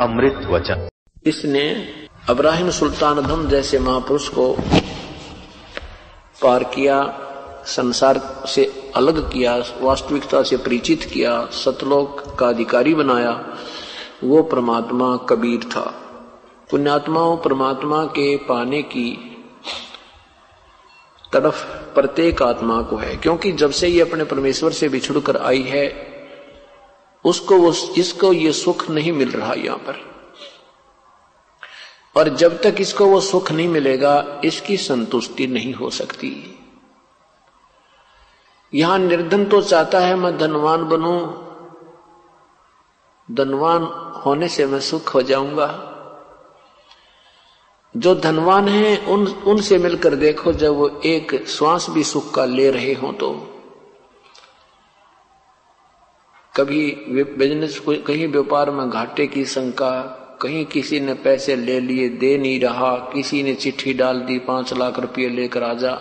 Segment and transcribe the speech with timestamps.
[0.00, 0.88] अमृत वचन।
[1.26, 1.88] इसने
[2.28, 4.56] अब्राहिम सुल्तान धम जैसे महापुरुष को
[6.42, 7.18] पार किया,
[7.66, 13.56] संसार से अलग किया, वास्तविकता से परिचित किया, सतलोक का अधिकारी बनाया,
[14.24, 15.94] वो परमात्मा कबीर था।
[16.70, 19.10] पुण्यात्माओं परमात्मा के पाने की
[21.32, 25.62] तरफ़ प्रत्येक आत्मा को है, क्योंकि जब से ये अपने परमेश्वर से बिछुड़ कर आई
[25.62, 26.11] है
[27.24, 30.12] उसको वो, इसको ये सुख नहीं मिल रहा यहाँ पर।
[32.16, 36.58] और जब तक इसको वो सुख नहीं मिलेगा, इसकी संतुष्टि नहीं हो सकती।
[38.74, 41.42] यहाँ निर्धन तो चाहता है, मैं धनवान बनूं,
[43.34, 43.82] धनवान
[44.26, 45.88] होने से मैं सुख हो जाऊँगा।
[47.96, 52.70] जो धनवान है, उन, उनसे मिलकर देखो, जब वो एक श्वास भी सुख का ले
[52.70, 53.51] रहे हो तो।
[56.56, 56.90] कभी
[57.38, 62.60] बिज़नेस कहीं व्यापार में घाटे की शंका, कहीं किसी ने पैसे ले लिए, दे नहीं
[62.60, 65.94] रहा, किसी ने चिट्ठी डाल दी, पाँच लाख रुपये लेकर आ जा,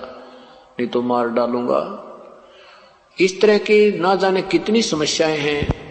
[0.79, 2.07] नहीं तो मार डालूँगा।
[3.19, 5.81] इस तरह की ना जाने कितनी समस्याएँ हैं।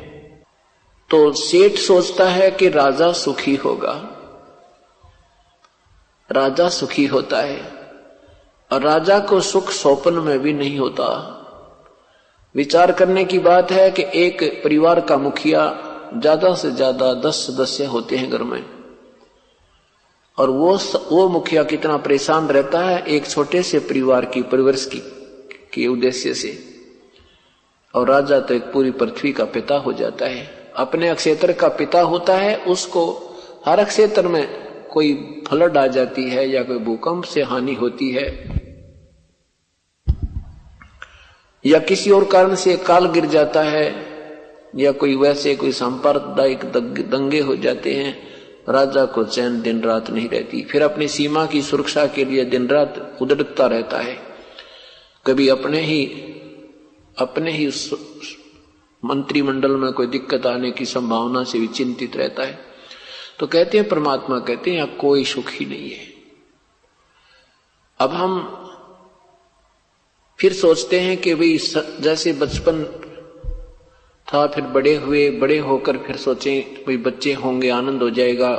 [1.10, 4.16] तो सेठ सोचता है कि राजा सुखी होगा।
[6.32, 7.72] राजा सुखी होता है।
[8.72, 11.36] और राजा को सुख सोपन में भी नहीं होता।
[12.54, 15.62] विचार करने की बात है कि एक परिवार का मुखिया
[16.14, 18.62] ज़्यादा से ज़्यादा दस सदस्य होते हैं घर में।
[20.38, 20.76] और वो
[21.10, 24.98] वो मुखिया कितना परेशान रहता है एक छोटे से परिवार की, परिवर्ष की,
[25.74, 26.58] के उद्देश्य से।
[27.94, 32.00] और राजा तो एक पूरी पृथ्वी का पिता हो जाता है। अपने क्षेत्र का पिता
[32.00, 33.04] होता है, उसको
[33.66, 34.46] हर क्षेत्र में
[34.92, 35.14] कोई
[35.48, 38.59] फ्लड आ जाती है या कोई भूकंप से हानि होती है।
[41.64, 43.86] या किसी और कारण से काल गिर जाता है,
[44.76, 46.64] या कोई वैसे कोई सांप्रदायिक
[47.10, 48.28] दंगे हो जाते हैं,
[48.68, 52.68] राजा को चैन दिन रात नहीं रहती। फिर अपनी सीमा की सुरक्षा के लिए दिन
[52.68, 54.18] रात उदड़ता रहता है।
[55.26, 56.04] कभी अपने ही
[57.18, 57.70] अपने ही
[59.04, 62.58] मंत्रिमंडल में कोई दिक्कत आने की संभावना से भी चिंतित रहता है।
[63.38, 66.06] तो कहते हैं, परमात्मा कहते हैं कोई सुख नहीं है।
[67.98, 68.59] अब हम
[70.40, 71.58] फिर सोचते हैं कि भाई
[72.00, 72.84] जैसे बचपन
[74.34, 78.52] था, फिर बड़े हुए, बड़े होकर फिर सोचे, भाई बच्चे होंगे, आनंद हो जाएगा,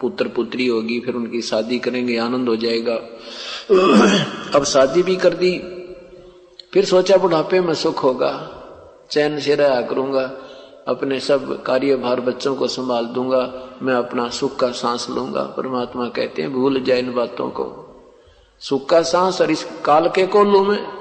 [0.00, 2.94] पुत्र पुत्री होगी, फिर उनकी शादी करेंगे, आनंद हो जाएगा।
[4.54, 5.58] अब शादी भी कर दी,
[6.72, 8.32] फिर सोचा बुढ़ापे में सुख होगा,
[9.10, 10.22] चैन से रहा करूँगा,
[10.88, 16.42] अपने सब कार्यभार बच्चों को संभाल दूँगा, मैं अपना सुख का सांस लूँगा। परमात्मा कहते
[16.42, 17.86] हैं, भूल जाए इन बातों को।
[18.60, 21.00] सुख का सांस और इस काल के को लू में।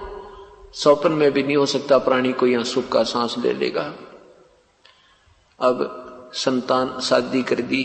[0.74, 3.94] सौपन में भी नहीं हो सकता प्राणी को यहाँ सुख का सांस ले लेगा।
[5.59, 5.80] अब
[6.34, 7.84] संतान शादी कर दी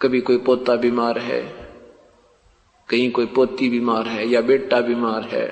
[0.00, 1.40] कभी कोई पोता बीमार है
[2.88, 5.46] कहीं कोई पोती बीमार है या बेटा बीमार है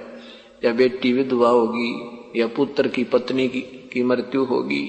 [0.65, 3.61] या बेटी विधवा होगी या पुत्र की पत्नी की,
[3.93, 4.85] की मृत्यु होगी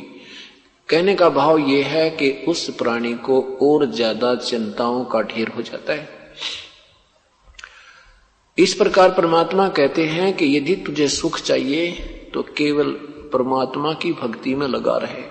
[0.89, 5.61] कहने का भाव यह है कि उस प्राणी को और ज़्यादा चिंताओं का ढेर हो
[5.61, 6.07] जाता है।
[8.57, 11.89] इस प्रकार परमात्मा कहते हैं कि यदि तुझे सुख चाहिए
[12.33, 12.91] तो केवल
[13.33, 15.23] परमात्मा की भक्ति में लगा रहे।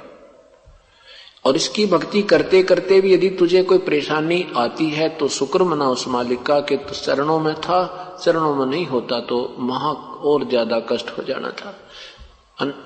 [1.44, 5.88] और इसकी भक्ति करते करते भी यदि तुझे कोई परेशानी आती है तो शुक्र मना
[5.88, 9.90] उस मालिक का कि तो चरणों में था, चरणों में नहीं होता तो महा
[10.24, 11.74] और ज़्यादा कष्ट हो जाना था।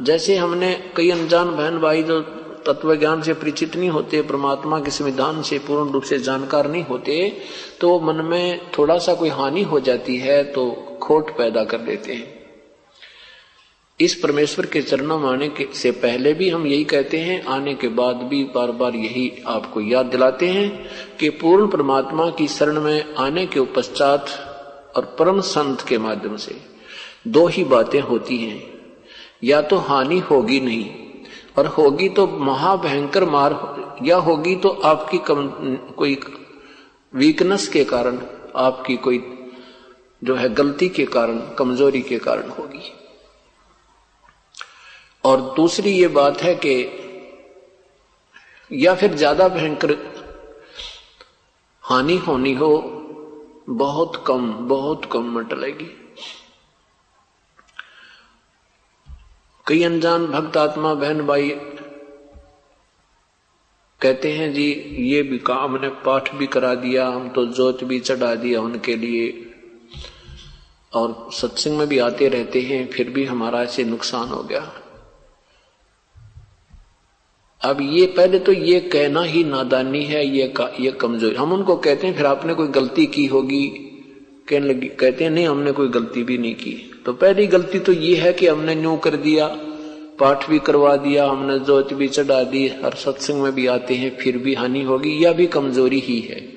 [0.03, 2.21] जैसे हमने कई अनजान बहन भाई जो
[2.67, 6.85] तत्व ज्ञान से परिचित नहीं होते, परमात्मा के संविधान से पूर्ण रूप से जानकार नहीं
[6.85, 7.17] होते
[7.81, 10.71] तो मन में थोड़ा सा कोई हानि हो जाती है तो
[11.03, 12.39] खोट पैदा कर देते हैं।
[14.01, 17.75] इस परमेश्वर के चरणों में आने के से पहले भी हम यही कहते हैं, आने
[17.75, 20.71] के बाद भी बार बार यही आपको याद दिलाते हैं
[21.17, 24.29] कि पूर्ण परमात्मा की शरण में आने के पश्चात
[24.97, 26.57] और परम संत के माध्यम से
[27.29, 28.63] दो ही बातें होती हैं।
[29.45, 30.85] या तो हानि होगी नहीं
[31.59, 33.53] और होगी तो महाभयंकर मार
[34.03, 35.49] या होगी तो आपकी कम,
[35.99, 36.21] कोई
[37.15, 38.19] वीकनेस के कारण
[38.57, 39.23] आपकी कोई
[40.25, 42.93] जो है गलती के कारण कमज़ोरी के कारण होगी।
[45.25, 46.75] और दूसरी ये बात है कि
[48.71, 49.97] या फिर ज़्यादा भयंकर
[51.85, 52.71] हानि होनी हो
[53.69, 55.45] बहुत कम बहुत कम में
[59.71, 61.51] कई अनजान भक्त आत्मा बहन भाई
[64.01, 68.01] कहते हैं जी, ये भी काम हमने पाठ भी करा दिया, हम तो जोत भी
[68.01, 69.47] चढ़ा दिया उनके लिए।
[70.95, 74.73] और सत्संग में भी आते रहते हैं, फिर भी हमारा ऐसे नुकसान हो गया।
[77.65, 82.07] अब ये पहले तो ये कहना ही नादानी है, ये ये कमज़ोरी। हम उनको कहते
[82.07, 83.69] हैं, फिर आपने कोई गलती की होगी?
[84.49, 87.93] कहने लगी, कहते हैं, नहीं, हमने कोई गलती भी नहीं की। तो पहली गलती तो
[87.93, 89.47] ये है कि हमने न्यू कर दिया,
[90.19, 94.19] पाठ भी करवा दिया, हमने जोत भी चढ़ा दी, हर सत्संग में भी आते हैं,
[94.19, 96.53] फिर भी हानि होगी यह भी कमज़ोरी ही है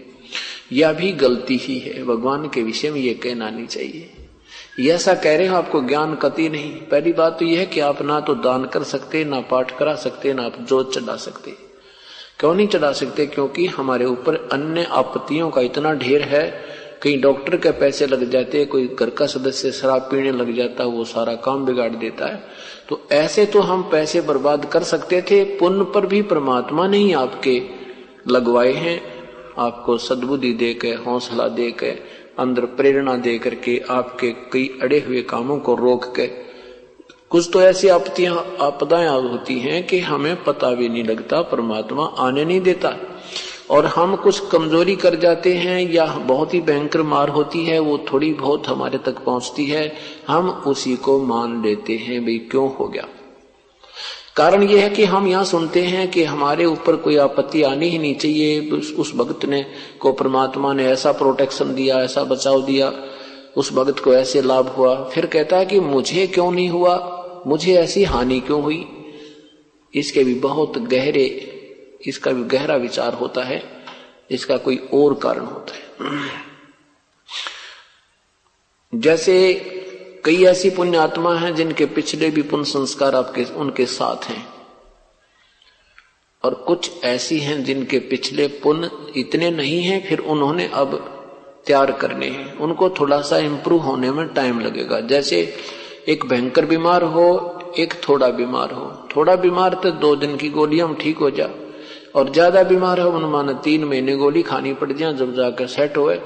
[0.71, 5.37] यह भी गलती ही है। भगवान के विषय में यह कहना नहीं चाहिए। ऐसा कह
[5.37, 8.35] रहे हो, आपको ज्ञान कति नहीं। पहली बात तो यह है कि आप ना तो
[8.35, 11.51] दान कर सकते, ना पाठ करा सकते, ना आप जोत चढ़ा सकते।
[12.39, 13.25] क्यों नहीं चढ़ा सकते?
[13.25, 16.73] क्योंकि हमारे ऊपर अन्य आपत्तियों का इतना ढेर है
[17.03, 20.83] कहीं डॉक्टर के पैसे लग जाते हैं, कोई घर का सदस्य शराब पीने लग जाता
[20.83, 22.41] है, वो सारा काम बिगाड़ देता है।
[22.89, 27.13] तो ऐसे तो हम पैसे बर्बाद कर सकते थे, पुण्य पर भी परमात्मा ने ही
[27.13, 27.61] आपके
[28.27, 29.01] लगवाए हैं।
[29.59, 31.89] आपको सद्बुद्धि दे के हौसला दे के
[32.39, 36.27] अंदर प्रेरणा दे करके आपके कई अड़े हुए कामों को रोक के,
[37.29, 42.45] कुछ तो ऐसी आपत्तियाँ आपदाएँ होती हैं कि हमें पता भी नहीं लगता, परमात्मा आने
[42.45, 42.95] नहीं देता।
[43.69, 47.97] और हम कुछ कमज़ोरी कर जाते हैं या बहुत ही भयंकर मार होती है वो
[47.97, 49.93] थोड़ी बहुत हमारे तक पहुँचती है।
[50.27, 53.07] हम उसी को मान लेते हैं भाई क्यों हो गया?
[54.35, 57.97] कारण यह है कि हम यहाँ सुनते हैं कि हमारे ऊपर कोई आपत्ति आनी ही
[57.97, 59.65] नहीं चाहिए। उस, भक्त ने
[59.99, 62.93] को परमात्मा ने ऐसा प्रोटेक्शन दिया ऐसा बचाव दिया
[63.57, 67.19] उस भक्त को ऐसे लाभ हुआ। फिर कहता है कि मुझे क्यों नहीं हुआ?
[67.47, 68.87] मुझे ऐसी हानि क्यों हुई?
[69.93, 71.49] इसके भी बहुत गहरे
[72.07, 73.85] इसका भी गहरा विचार होता है,
[74.31, 76.31] इसका कोई और कारण होता है।
[78.95, 79.53] जैसे
[80.25, 84.47] कई ऐसी पुण्य आत्मा हैं जिनके पिछले भी पुण्य संस्कार आपके, उनके साथ हैं।
[86.43, 91.09] और कुछ ऐसी हैं जिनके पिछले पुण्य इतने नहीं हैं, फिर उन्होंने अब
[91.67, 95.57] तैयार करने हैं। उनको थोड़ा सा इंप्रूव होने में टाइम लगेगा। जैसे
[96.07, 100.95] एक भयंकर बीमार हो, एक थोड़ा बीमार हो। थोड़ा बीमार तो दो दिन की गोलियाँ,
[100.95, 101.49] ठीक हो जा।
[102.15, 106.17] और ज़्यादा बीमार है उन्होंने तीन महीने गोली खानी पड़ जाए, जब जाकर सेट हुए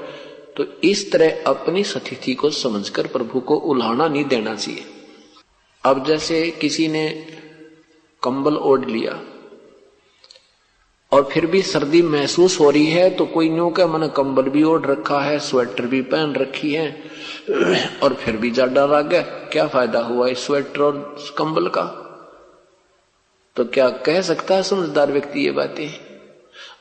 [0.58, 4.86] तो इस तरह अपनी स्थिति को समझकर प्रभु को उल्हाना नहीं देना चाहिए।
[5.84, 7.10] अब जैसे किसी ने
[8.24, 9.20] कंबल ओढ़ लिया,
[11.12, 14.64] और फिर भी सर्दी महसूस हो रही है तो कोई न्यू का मैंने कंबल भी
[14.64, 16.90] ओढ़ रखा है स्वेटर भी पहन रखी है।
[18.04, 20.98] और फिर भी ज़्यादा आ गया, क्या फ़ायदा हुआ इस स्वेटर और
[21.38, 21.84] कंबल का?
[23.58, 25.88] तो क्या कह सकता है समझदार व्यक्ति ये बातें?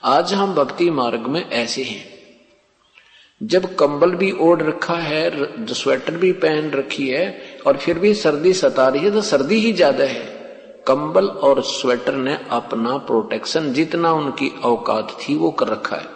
[0.04, 2.04] आज हम भक्ति मार्ग में ऐसे हैं।
[3.40, 5.30] जब कंबल भी ओढ़ रखा है
[5.66, 7.24] स्वेटर भी पहन रखी है,
[7.66, 10.24] और फिर भी सर्दी सता रही है तो सर्दी ही ज़्यादा है।
[10.86, 16.08] कंबल और स्वेटर ने अपना प्रोटेक्शन, जितना उनकी औकात थी, वो कर रखा है।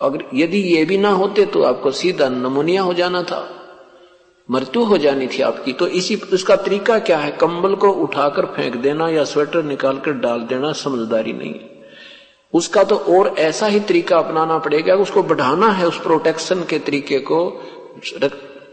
[0.00, 3.42] अगर यदि ये भी ना होते तो आपको सीधा नमोनिया हो जाना था।
[4.48, 7.30] मृत्यु हो जानी थी आपकी। तो इसी, उसका तरीका क्या है?
[7.32, 11.72] कंबल को उठाकर फेंक देना या स्वेटर निकालकर डाल देना समझदारी नहीं है।
[12.52, 17.18] उसका तो और ऐसा ही तरीका अपनाना पड़ेगा उसको बढ़ाना है उस प्रोटेक्शन के तरीके
[17.20, 17.38] को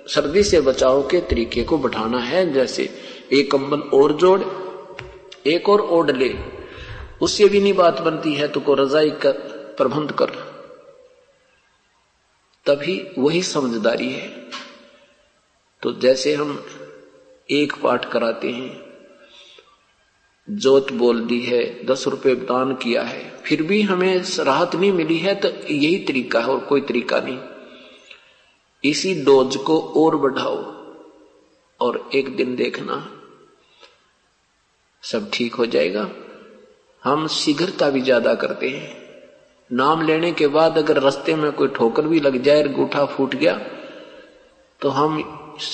[0.08, 2.90] सर्दी से बचाव के तरीके को बढ़ाना है। जैसे
[3.32, 4.42] एक कंबल और जोड़,
[5.48, 6.34] एक और ओढ़ ले।
[7.22, 9.32] उससे भी नहीं बात बनती है तो को रजाई कर
[9.78, 10.30] प्रबंध कर।
[12.66, 14.30] तभी वही समझदारी है।
[15.82, 16.64] तो जैसे हम
[17.50, 18.72] एक पाठ कराते हैं,
[20.48, 25.18] जोत बोल दी है, दस रुपए दान किया है, फिर भी हमें राहत नहीं मिली
[25.18, 27.40] है तो यही तरीका है और कोई तरीका नहीं।
[28.84, 30.58] इसी डोज को और बढ़ाओ
[31.80, 32.96] और एक दिन देखना,
[35.04, 36.10] सब ठीक हो जाएगा।
[37.04, 39.00] हम शीघ्रता भी ज़्यादा करते हैं।
[39.72, 43.54] नाम लेने के बाद अगर रास्ते में कोई ठोकर भी लग जाए गूठा फूट गया
[44.82, 45.22] तो हम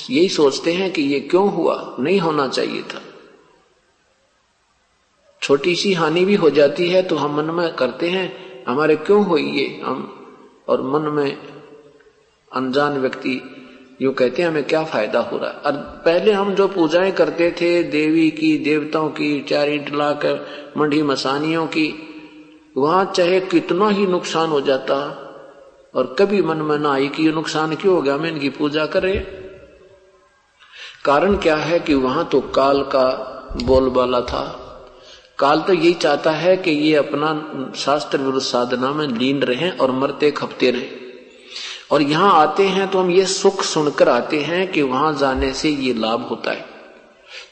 [0.10, 1.96] यही सोचते हैं कि ये क्यों हुआ?
[2.00, 3.02] नहीं होना चाहिए था।
[5.42, 9.26] छोटी सी हानि भी हो जाती है तो हम मन में करते हैं, हमारे क्यों
[9.26, 9.82] हुई ये?
[9.84, 10.28] हम
[10.68, 11.38] और मन में
[12.54, 13.42] अनजान व्यक्ति
[14.02, 15.50] यूँ कहते हैं, हमें क्या फ़ायदा हो रहा?
[15.50, 15.72] है और
[16.06, 20.46] पहले हम जो पूजाएँ करते थे, देवी की, देवताओं की, चार ईट लाकर,
[20.78, 22.04] मंडी मसानियों की,
[22.78, 25.24] वहाँ चाहे कितना ही नुकसान हो जाता
[25.96, 28.18] और कभी मन में ना आई कि ये नुकसान क्यों हो गया?
[28.18, 29.44] मैं इनकी पूजा करे
[31.06, 33.04] कारण क्या है कि वहाँ तो काल का
[33.64, 34.44] बोलबाला था?
[35.40, 39.92] काल तो यही चाहता है कि ये अपना शास्त्र विरुद्ध साधना में लीन रहें और
[39.92, 40.90] मरते खपते रहें।
[41.92, 45.70] और यहाँ आते हैं तो हम ये सुख सुनकर आते हैं कि वहाँ जाने से
[45.70, 46.66] ये लाभ होता है।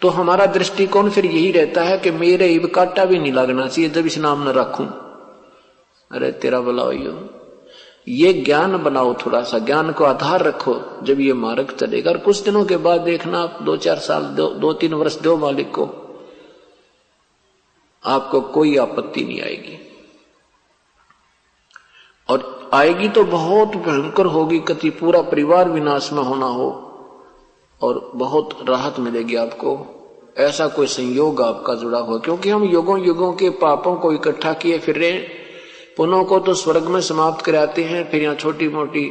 [0.02, 3.90] तो हमारा दृष्टिकोण फिर यही रहता है कि मेरे इब काटा भी नहीं लगना चाहिए,
[3.90, 4.88] जब इस नाम न रखूँ।
[6.12, 6.84] अरे तेरा भला
[8.08, 12.40] ये ज्ञान बनाओ थोड़ा सा ज्ञान को आधार रखो जब ये मार्ग चलेगा। और कुछ
[12.40, 15.86] दिनों के बाद देखना आप दो चार साल दो, दो तीन वर्ष दो मालिक को
[18.04, 19.80] आपको कोई आपत्ति नहीं आएगी।
[22.30, 26.70] और आएगी तो बहुत भयंकर होगी कति पूरा परिवार विनाश में होना हो
[27.82, 29.78] और बहुत राहत मिलेगी आपको।
[30.38, 34.80] ऐसा कोई संयोग आपका जुड़ा हुआ क्योंकि हम युगों युगों के पापों को इकट्ठा किए
[34.80, 35.45] फिर रहे
[35.98, 39.10] पुनों को तो स्वर्ग में समाप्त कराते हैं, फिर यहाँ छोटी मोटी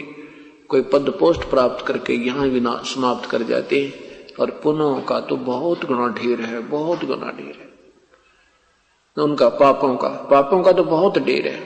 [0.69, 3.93] कोई पद पोस्ट प्राप्त करके यहाँ विना समाप्त कर जाते हैं।
[4.41, 10.09] और पुनों का तो बहुत गुना ढेर है, बहुत गुना ढेर है। उनका पापों का
[10.09, 11.61] पापों का तो बहुत ढेर है।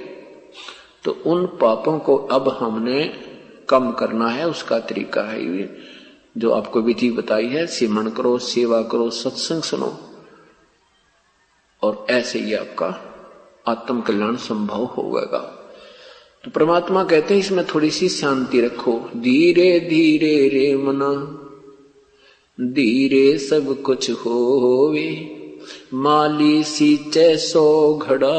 [1.05, 3.05] तो उन पापों को अब हमने
[3.69, 5.77] कम करना है, उसका तरीका है ये,
[6.39, 9.99] जो आपको विधि बताई है सिमरण करो, सेवा करो, सत्संग सुनो।
[11.83, 13.08] और ऐसे ही आपका
[13.69, 15.55] आत्म कल्याण संभव होगा।
[16.45, 21.13] तो परमात्मा कहते हैं, इसमें थोड़ी सी शांति रखो। धीरे धीरे रे मना,
[22.61, 25.35] धीरे सब कुछ होवे।
[25.95, 28.37] माली सींचे सो घड़ा,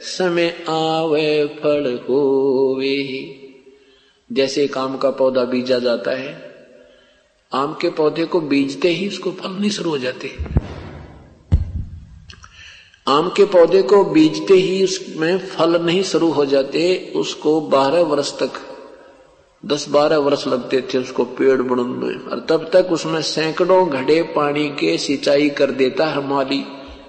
[0.00, 2.96] समय आवे फल होवे।
[4.32, 6.54] जैसे काम का पौधा बीजा जाता है,
[7.52, 10.57] आम के पौधे को बीजते ही उसको फल नहीं शुरू हो जाते।
[13.08, 18.32] आम के पौधे को बीजते ही उसमें फल नहीं शुरू हो जाते, उसको बारह वर्ष
[18.38, 18.60] तक,
[19.66, 24.68] दस बारह वर्ष लगते थे उसको पेड़ बढ़ने और तब तक उसमें सैकड़ों घड़े पानी
[24.70, 26.62] के सिंचाई कर देता है माली,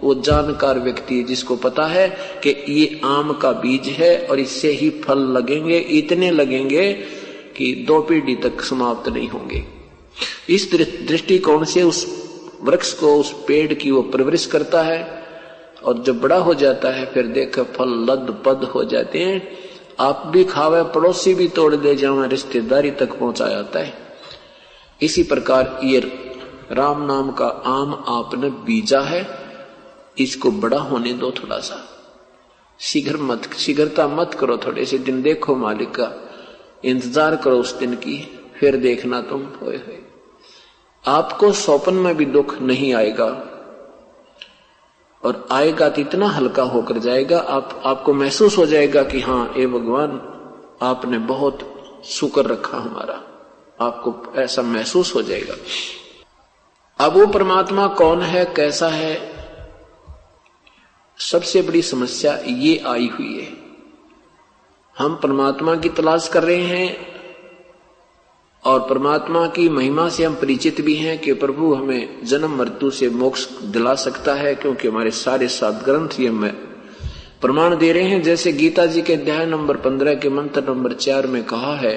[0.03, 2.07] वो जानकार व्यक्ति जिसको पता है
[2.43, 6.93] कि ये आम का बीज है और इससे ही फल लगेंगे, इतने लगेंगे
[7.57, 9.65] कि दो पीढ़ी तक समाप्त नहीं होंगे।
[10.49, 10.71] इस
[11.07, 12.07] दृष्टिकोण से उस
[12.63, 15.18] वृक्ष को, उस पेड़ की वो परवरिश करता है।
[15.83, 19.41] और जब बड़ा हो जाता है, फिर देख फल लद पद हो जाते हैं।
[19.99, 23.93] आप भी खावे, पड़ोसी भी तोड़ दे जाओ रिश्तेदारी तक पहुँचा जाता है।
[25.01, 25.99] इसी प्रकार ये
[26.71, 29.27] राम नाम का आम आपने बीजा है।
[30.17, 31.83] इसको बड़ा होने दो थोड़ा सा
[32.79, 36.11] शीघ्र मत शीघ्रता मत करो थोड़े से दिन। देखो मालिक का
[36.85, 38.17] इंतज़ार करो उस दिन की,
[38.59, 39.99] फिर देखना तुम। होए होए
[41.05, 43.27] आपको स्वप्न में भी दुख नहीं आएगा।
[45.23, 49.65] और आएगा तो इतना हल्का होकर जाएगा, आप, आपको महसूस हो जाएगा कि हाँ ए
[49.65, 50.09] भगवान,
[50.81, 53.23] आपने बहुत शुक्र रखा हमारा।
[53.85, 55.55] आपको ऐसा महसूस हो जाएगा।
[57.05, 59.39] अब वो परमात्मा कौन है, कैसा है?
[61.17, 63.53] सबसे बड़ी समस्या ये आई हुई है।
[64.97, 67.18] हम परमात्मा की तलाश कर रहे हैं
[68.65, 73.09] और परमात्मा की महिमा से हम परिचित भी हैं कि प्रभु हमें जन्म मृत्यु से
[73.09, 76.29] मोक्ष दिला सकता है, क्योंकि हमारे सारे सात ग्रंथ ये
[77.41, 81.27] प्रमाण दे रहे हैं। जैसे गीता जी के अध्याय नंबर पंद्रह के मंत्र नंबर चार
[81.27, 81.95] में कहा है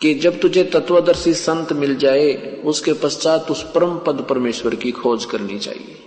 [0.00, 5.24] कि जब तुझे तत्वदर्शी संत मिल जाए, उसके पश्चात उस परम पद परमेश्वर की खोज
[5.24, 6.00] करनी चाहिए।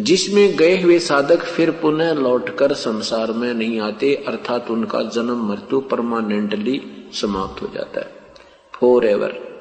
[0.00, 5.80] जिसमें गए हुए साधक फिर पुनः लौटकर संसार में नहीं आते, अर्थात उनका जन्म मृत्यु
[5.80, 6.80] परमानेंटली
[7.12, 8.23] समाप्त हो जाता है।
[8.74, 9.54] फोर एवर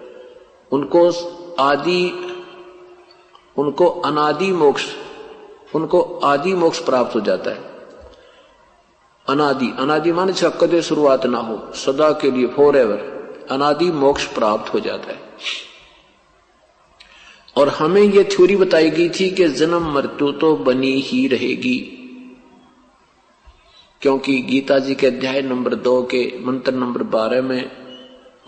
[0.72, 1.12] उनको
[1.60, 2.12] आदि,
[3.58, 4.86] उनको अनादि मोक्ष,
[5.76, 7.74] उनको आदि मोक्ष प्राप्त हो जाता है।
[9.30, 13.14] अनादि अनादि मान कदे शुरुआत ना हो, सदा के लिए फोर एवर
[13.52, 15.20] अनादि मोक्ष प्राप्त हो जाता है।
[17.58, 22.00] और हमें यह थ्योरी बताई गई थी कि जन्म मृत्यु तो बनी ही रहेगी।
[24.02, 27.83] क्योंकि गीता जी के अध्याय नंबर दो के मंत्र नंबर बारह में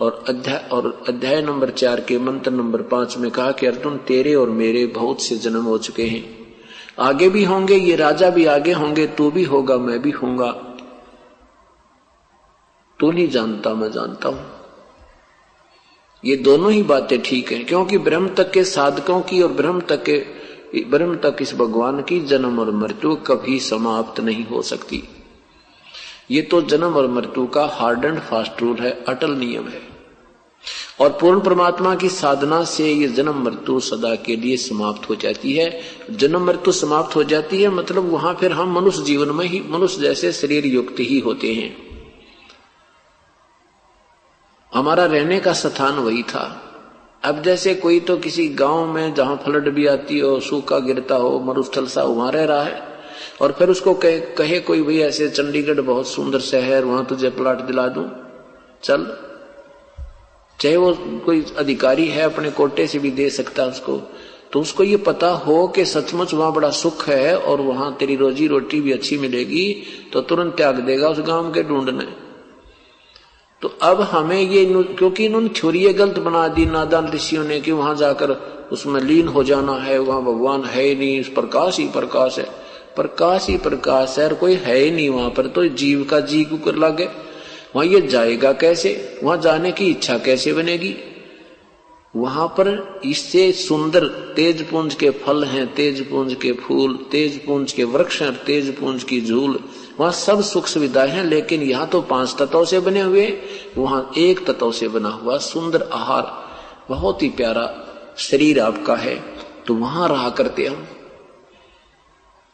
[0.00, 4.34] और अध्याय और अध्याय नंबर चार के मंत्र नंबर पाँच में कहा कि अर्जुन, तेरे
[4.34, 6.46] और मेरे बहुत से जन्म हो चुके हैं।
[6.98, 10.50] आगे भी होंगे, ये राजा भी आगे होंगे, तू भी होगा, मैं भी होऊँगा।
[13.00, 14.46] तू नहीं जानता, मैं जानता हूँ।
[16.24, 20.04] ये दोनों ही बातें ठीक है, क्योंकि ब्रह्म तक के साधकों की और ब्रह्म तक
[20.10, 20.26] के,
[20.84, 25.08] ब्रह्म तक इस भगवान की जन्म और मृत्यु कभी समाप्त नहीं हो सकती।
[26.30, 29.82] ये तो जन्म और मृत्यु का हार्ड एंड फास्ट रूल है, अटल नियम है।
[31.00, 35.56] और पूर्ण परमात्मा की साधना से ये जन्म मृत्यु सदा के लिए समाप्त हो जाती
[35.56, 39.62] है। जन्म मृत्यु समाप्त हो जाती है मतलब वहाँ फिर हम मनुष्य जीवन में ही,
[39.68, 41.76] मनुष्य जैसे शरीर युक्त ही होते हैं।
[44.74, 46.62] हमारा रहने का स्थान वही था।
[47.24, 51.40] अब जैसे कोई तो किसी गाँव में जहाँ फ्लड भी आती हो, सूखा गिरता हो,
[51.40, 52.95] मरुस्थल सा वहाँ रह रहा है
[53.42, 57.60] और फिर उसको कहे, कहे कोई भाई ऐसे चंडीगढ़ बहुत सुंदर शहर वहाँ तुझे प्लाट
[57.62, 58.08] दिला दूँ।
[58.82, 59.06] चल।
[60.60, 60.92] चाहे वो
[61.26, 63.96] कोई अधिकारी है अपने कोटे से भी दे सकता उसको
[64.52, 68.46] तो उसको ये पता हो कि सचमुच वहाँ बड़ा सुख है और वहाँ तेरी रोजी
[68.46, 69.64] रोटी भी अच्छी मिलेगी
[70.12, 72.04] तो तुरंत त्याग देगा उस गाँव के ढूँढने।
[73.62, 77.94] तो अब हमें ये क्योंकि इन्होंने थ्योरी गलत बना दी नादान ऋषियों ने कि वहाँ
[77.96, 78.30] जाकर
[78.72, 82.48] उसमें लीन हो जाना है वहाँ भगवान है नहीं उस प्रकाश ही प्रकाश है।
[82.96, 86.44] प्रकाश ही प्रकाश है, और कोई है ही नहीं वहाँ पर तो जीव का जी
[86.44, 87.08] कुकर लगे
[87.76, 89.20] वहाँ ये जाएगा कैसे?
[89.24, 90.94] वहाँ जाने की इच्छा कैसे बनेगी?
[92.14, 94.04] वहाँ पर इससे सुंदर
[94.36, 98.74] तेज पुंज के फल हैं, तेज पुंज के फूल, तेज पुंज के वृक्ष हैं, तेज
[98.76, 99.58] पुंज की झूल।
[100.00, 103.26] वहाँ सब सुख सुविधाएँ हैं, लेकिन यहाँ तो पाँच तत्व से बने हुए
[103.78, 106.32] वहाँ एक तत्व से बना हुआ सुंदर आहार,
[106.88, 107.68] बहुत ही प्यारा
[108.18, 109.16] शरीर आपका है।
[109.66, 110.86] तो वहाँ रहा करते हम।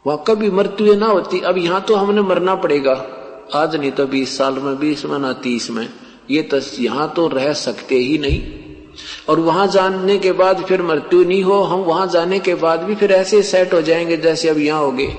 [0.07, 2.93] वहाँ कभी मृत्यु ना होती। अब यहाँ तो हमने मरना पड़ेगा।
[3.55, 5.89] आज नहीं तो बीस साल में, बीस में ना तीस में।
[6.31, 8.41] ये तो यहाँ तो रह सकते ही नहीं।
[9.29, 12.95] और वहाँ जाने के बाद फिर मृत्यु नहीं हो, हम वहाँ जाने के बाद भी
[12.95, 15.15] फिर ऐसे सेट हो जाएँगे जैसे अब यहाँ हो गए।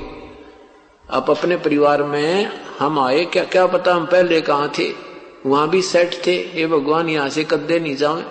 [1.09, 2.49] आप अपने परिवार में
[2.79, 4.89] हम आए, क्या क्या पता हम पहले कहा थे?
[5.45, 8.21] वहाँ भी सेट थे। ये भगवान, यहाँ से कद्दे नहीं जाओ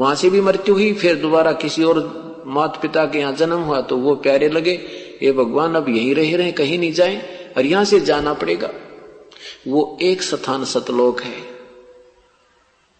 [0.00, 3.80] वहाँ से भी मृत्यु हुई, फिर दोबारा किसी और माता पिता के यहाँ जन्म हुआ
[3.80, 4.76] तो वो प्यारे लगे।
[5.22, 7.22] ये भगवान, अब यही रह रहे कहीं नहीं जाए,
[7.56, 8.70] और यहाँ से जाना पड़ेगा।
[9.68, 11.34] वो एक स्थान सतलोक है,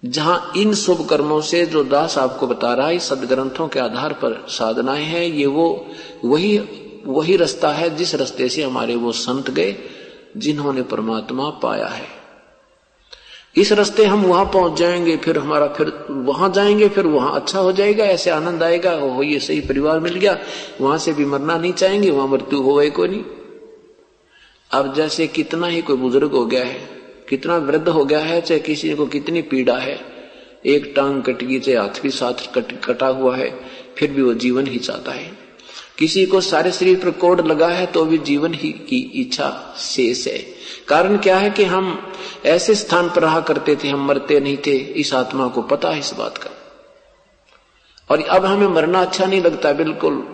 [0.05, 4.45] जहाँ इन शुभ कर्मों से जो दास आपको बता रहा है, सदग्रंथों के आधार पर
[4.49, 5.87] साधनाएँ हैं, ये वो,
[6.25, 6.59] वही
[7.07, 9.77] वही रास्ता है जिस रास्ते से हमारे वो संत गए,
[10.37, 12.20] जिन्होंने परमात्मा पाया है।
[13.57, 17.73] इस रास्ते हम वहाँ पहुँच जाएँगे फिर हमारा फिर वहाँ जाएँगे फिर वहाँ अच्छा हो
[17.73, 20.39] जाएगा ऐसे आनंद आएगा हो ये सही परिवार मिल गया
[20.81, 23.25] वहाँ से भी मरना नहीं चाहेंगे वहाँ मृत्यु हो गई कोई नहीं।
[24.71, 26.89] अब जैसे कितना ही कोई बुज़ुर्ग हो गया है
[27.29, 29.99] कितना वृद्ध हो गया है चाहे किसी को कितनी पीड़ा है
[30.67, 33.51] एक टांग कट गई चाहे हाथ भी साथ कट, कटा हुआ है
[33.97, 35.40] फिर भी वो जीवन ही चाहता है।
[36.01, 40.27] किसी को सारे शरीर पर कोड लगा है तो भी जीवन ही की इच्छा शेष
[40.27, 40.39] है।
[40.89, 42.13] कारण क्या है कि हम
[42.47, 45.99] ऐसे स्थान पर रहा करते थे, हम मरते नहीं थे, इस आत्मा को पता है
[45.99, 46.51] इस बात का।
[48.11, 50.27] और अब हमें मरना अच्छा नहीं लगता, बिल्कुल।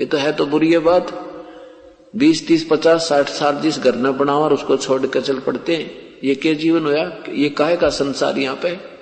[0.00, 1.12] ये तो है तो बुरी है बात।
[2.16, 5.76] बीस, तीस, पचास, साठ साल जिस घर न बनाओ और उसको छोड़ कर चल पड़ते
[5.76, 5.90] हैं,
[6.24, 7.10] ये क्या जीवन होया?
[7.28, 8.95] ये काहे का संसार यहाँ पे?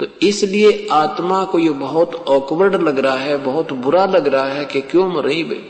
[0.00, 4.64] तो इसलिए आत्मा को ये बहुत ऑकवर्ड लग रहा है, बहुत बुरा लग रहा है
[4.64, 5.64] कि क्यों मर भाई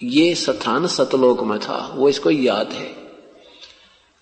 [0.00, 2.94] ये स्थान सतलोक में था, वो इसको याद है।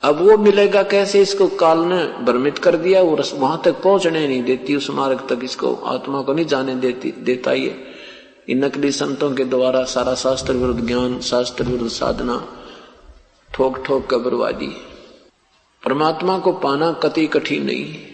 [0.03, 4.43] अब वो मिलेगा कैसे इसको काल ने भ्रमित कर दिया, वो वहाँ तक पहुँचने नहीं
[4.43, 7.75] देती, उस मार्ग तक इसको आत्मा को नहीं जाने देती, देता ये।
[8.49, 12.37] इन नकली संतों के द्वारा सारा शास्त्र विरुद्ध ज्ञान, शास्त्र विरुद्ध साधना
[13.51, 14.67] ठोक ठोक कर बर्बादी
[15.83, 18.14] परमात्मा को पाना कति कठिन नहीं।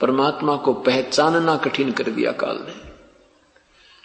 [0.00, 2.86] परमात्मा को पहचानना कठिन कर दिया काल ने।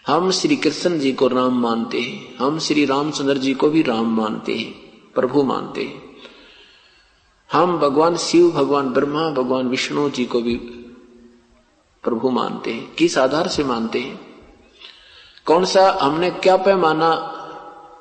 [0.07, 4.17] हम श्री कृष्ण जी को राम मानते हैं हम श्री रामचंद्र जी को भी राम
[4.17, 4.71] मानते हैं
[5.15, 6.11] प्रभु मानते हैं।
[7.51, 10.55] हम भगवान शिव भगवान ब्रह्मा भगवान विष्णु जी को भी
[12.03, 14.19] प्रभु मानते हैं। किस आधार से मानते हैं?
[15.45, 17.11] कौन सा हमने क्या पैमाना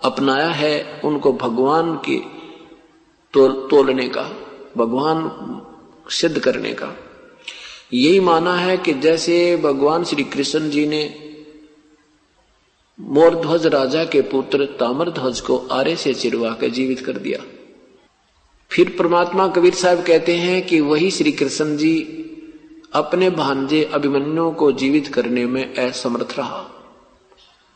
[0.05, 2.19] अपनाया है उनको भगवान के
[3.33, 4.23] तोल, तोलने का
[4.77, 5.31] भगवान
[6.09, 7.10] सिद्ध करने का?
[7.95, 11.31] यही माना है कि जैसे भगवान श्री कृष्ण जी ने
[13.01, 17.45] मोरध्वज राजा के पुत्र ताम्रध्वज को आरे से चिरवा कर जीवित कर दिया।
[18.71, 22.17] फिर परमात्मा कबीर साहब कहते हैं कि वही श्री कृष्ण जी
[22.93, 26.67] अपने भांजे अभिमन्यु को जीवित करने में असमर्थ रहा।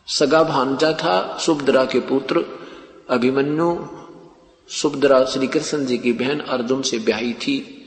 [0.07, 2.45] सगा भांजा था, सुभद्रा के पुत्र
[3.11, 3.79] अभिमन्यु,
[4.69, 7.81] सुभद्रा श्री कृष्ण जी की बहन अर्जुन से ब्याही थी।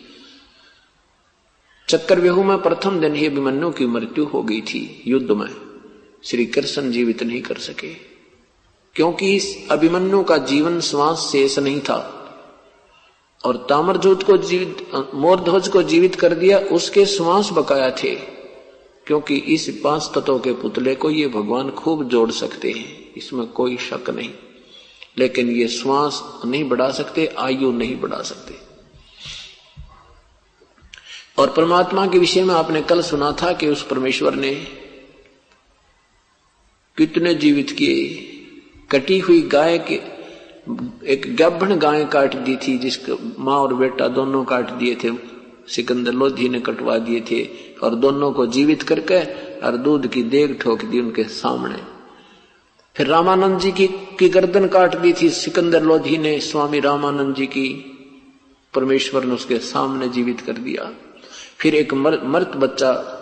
[1.90, 5.56] चक्कर व्यहू में प्रथम दिन ही अभिमन्यु की मृत्यु हो गई थी, युद्ध में।
[6.24, 7.94] श्री कृष्ण जीवित नहीं कर सके।
[8.96, 12.14] क्योंकि इस अभिमन्यु का जीवन श्वास शेष नहीं था।
[13.46, 18.16] और तामरजोत को जीवित, मोरध्वज को जीवित कर दिया, उसके श्वास बकाया थे।
[19.08, 23.78] क्योंकि इस पाँच तत्वों के पुतले को ये भगवान खूब जोड़ सकते हैं, इसमें कोई
[23.78, 24.30] शक नहीं।
[25.18, 28.67] लेकिन ये श्वास नहीं बढ़ा सकते, आयु नहीं बढ़ा सकते।
[31.38, 34.54] और परमात्मा के विषय में आपने कल सुना था कि उस परमेश्वर ने
[36.98, 38.06] कितने जीवित किए।
[38.92, 39.96] कटी हुई गाय के
[41.12, 45.12] एक गब्भण गाय काट दी थी जिसको माँ और बेटा दोनों काट दिए थे।
[45.68, 47.44] सिकंदर लोधी ने कटवा दिए थे
[47.84, 49.20] और दोनों को जीवित करके
[49.60, 51.78] और दूध की देग ठोक दी उनके सामने।
[52.96, 57.46] फिर रामानंद जी की, की गर्दन काट दी थी। सिकंदर लोधी ने स्वामी रामानंद जी
[57.46, 57.70] की
[58.74, 60.92] परमेश्वर ने उसके सामने जीवित कर दिया।
[61.60, 63.14] फिर एक मर, मर्त बच्चा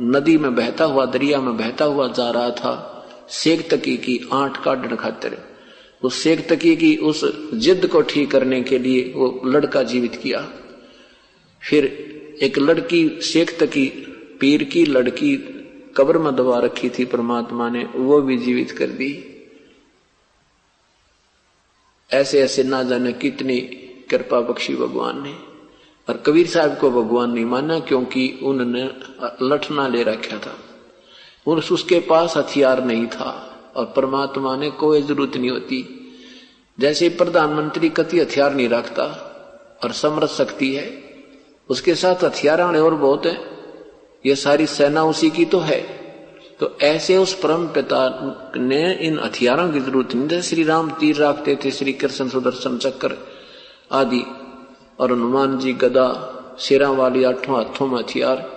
[0.00, 2.90] नदी में बहता हुआ दरिया में बहता हुआ जा रहा था
[3.30, 5.38] शेख तकी की आठ काटने खातिर।
[6.02, 10.40] उस शेख तकी की उस जिद को ठीक करने के लिए वो लड़का जीवित किया।
[11.62, 11.84] फिर
[12.42, 13.86] एक लड़की शेख तकी
[14.40, 15.36] पीर की लड़की
[15.96, 19.12] कब्र में दबा रखी थी परमात्मा ने वो भी जीवित कर दी।
[22.10, 23.60] ऐसे ऐसे ना जाने कितनी
[24.10, 25.34] कृपा बख्शी भगवान ने।
[26.08, 28.84] और कबीर साहब को भगवान नहीं माना क्योंकि उन्होंने
[29.42, 30.56] लठना ले रखा था।
[31.46, 33.30] उस उसके पास हथियार नहीं था
[33.76, 36.00] और परमात्मा ने कोई ज़रूरत नहीं होती।
[36.80, 39.04] जैसे प्रधानमंत्री कति हथियार नहीं रखता
[39.84, 40.86] और समृद्ध शक्ति है,
[41.68, 43.36] उसके साथ हथियार आने और बहुत है।
[44.26, 45.80] ये सारी सेना उसी की तो है।
[46.60, 47.98] तो ऐसे उस परम पिता
[48.56, 52.78] ने इन हथियारों की ज़रूरत नहीं। जैसे श्री राम तीर रखते थे, श्री कृष्ण सुदर्शन
[52.78, 53.16] चक्र
[53.92, 54.24] आदि।
[54.98, 56.08] और हनुमान जी गदा
[56.60, 58.50] सिरा वाली आठों हाथों में हथियार।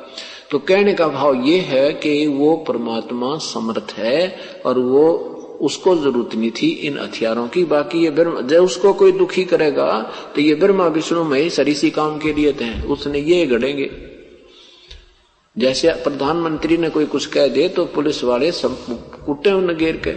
[0.52, 4.20] तो कहने का भाव ये है कि वो परमात्मा समर्थ है
[4.66, 5.08] और वो
[5.62, 9.88] उसको ज़रूरत नहीं थी इन हथियारों की। बाकी ये ब्रह्म, जब उसको कोई दुखी करेगा
[10.36, 13.90] तो ये ब्रह्मा विष्णु महेश इसी काम के लिए थे। उसने ये गढ़ेंगे।
[15.56, 18.78] जैसे प्रधानमंत्री ने कोई कुछ कह दे तो पुलिस वाले सब
[19.26, 20.12] कुटे उन घेर के।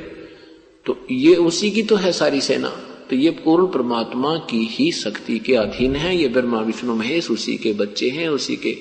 [0.87, 2.73] तो ये उसी की तो है सारी सेना।
[3.11, 7.57] तो ये पूर्ण परमात्मा की ही शक्ति के अधीन है। ये ब्रह्मा, विष्णु, महेश उसी
[7.57, 8.79] के बच्चे हैं, उसी के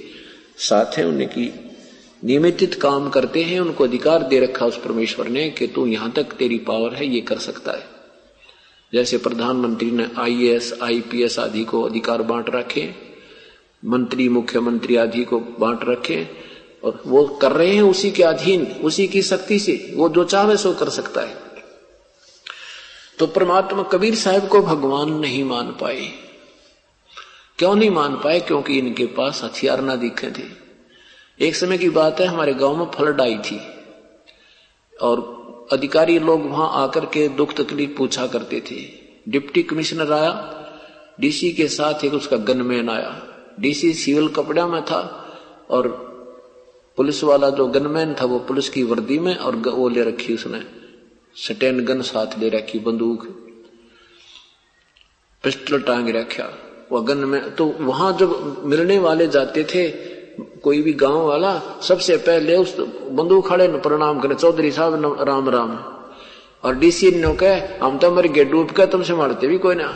[0.58, 1.54] साथ है उनकी
[2.26, 6.24] नियमित काम करते हैं। उनको अधिकार दे रखा उस परमेश्वर ने कि तू यहाँ तक
[6.24, 7.84] तेरी पावर है, ये कर सकता है।
[8.94, 12.94] जैसे प्रधानमंत्री ने आईएएस आईपीएस आदि को अधिकार बांट रखे,
[13.86, 16.28] मंत्री, मुख्यमंत्री आदि को बांट रखे,
[16.84, 20.58] और वो कर रहे हैं उसी के अधीन, उसी की शक्ति से। वो जो चाहे
[20.58, 21.39] सो कर सकता है।
[23.20, 26.12] तो परमात्मा कबीर साहब को भगवान नहीं मान पाए।
[27.58, 28.40] क्यों नहीं मान पाए?
[28.40, 30.44] क्योंकि इनके पास हथियार ना दिखे थे।
[31.48, 33.62] एक समय की बात है, हमारे गाँव में फ्लड आई थी।
[35.02, 35.40] और
[35.72, 38.92] अधिकारी लोग वहाँ आकर के दुख तकलीफ़ पूछा करते थे।
[39.32, 40.56] डिप्टी कमिश्नर आया।
[41.20, 43.24] डीसी के साथ एक उसका गनमैन आया।
[43.60, 45.32] डीसी सिविल कपड़ा में था
[45.70, 45.88] और
[46.98, 50.79] पुलिस वाला जो गनमैन था, वो पुलिस की वर्दी में और वो ले रखी उसने।
[51.40, 53.28] स्टैंड गन साथ ले रखी बंदूक
[55.44, 56.48] पिस्टल टांग रखा
[56.92, 59.88] वह गन में तो वहाँ जब मिलने वाले जाते थे
[60.64, 61.54] कोई भी गाँव वाला
[61.88, 62.76] सबसे पहले उस
[63.18, 65.72] बंदूक खड़े न प्रणाम करे चौधरी साहब राम राम
[66.64, 69.94] और डीसी ने कह हम तो मर गए डूब के तुमसे मारते भी कोई ना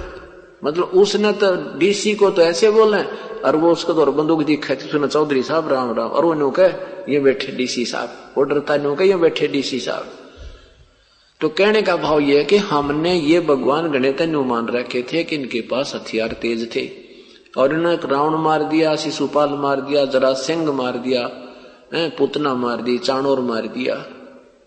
[0.64, 3.04] मतलब उसने तो डीसी को तो ऐसे बोले
[3.44, 7.14] और वो उसको तो बंदूक दिखा थी सुना चौधरी साहब राम राम और वो कहे
[7.14, 10.23] ये बैठे डीसी साहब ऑर्डर था नो ये बैठे डीसी साहब
[11.44, 15.36] तो कहने का भाव यह है कि हमने ये भगवान गणित मान रखे थे कि
[15.36, 16.90] इनके पास हथियार तेज थे।
[17.58, 21.28] और इन्होंने रावण मार दिया, शिशुपाल मार दिया, जरा सिंह मार दिया
[21.96, 24.06] पुतना मार दी, चाणोर मार दिया।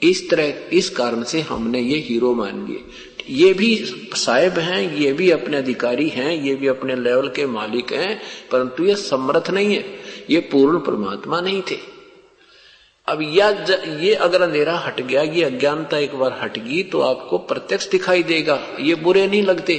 [0.02, 2.84] इस तरह, इस कारण से हमने ये हीरो मान लिए।
[3.30, 3.82] ये भी
[4.16, 8.20] साहेब हैं, ये भी अपने अधिकारी हैं, ये भी अपने लेवल के मालिक हैं,
[8.52, 9.84] परंतु ये समर्थ नहीं है।
[10.30, 11.95] ये पूर्ण परमात्मा नहीं थे।
[13.08, 13.66] अब यह
[14.00, 18.22] ये अगर अंधेरा हट गया, ये अज्ञानता एक बार हट गई तो आपको प्रत्यक्ष दिखाई
[18.22, 19.74] देगा। ये बुरे नहीं लगते।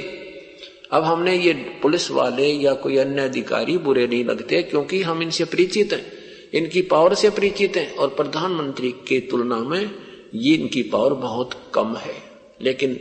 [0.92, 5.46] अब हमने ये पुलिस वाले या कोई अन्य अधिकारी बुरे नहीं लगते, क्योंकि हम इनसे
[5.46, 6.12] परिचित हैं।
[6.54, 9.92] इनकी पावर से परिचित हैं, और प्रधानमंत्री के तुलना में
[10.36, 12.16] ये इनकी पावर बहुत कम है।
[12.62, 13.00] लेकिन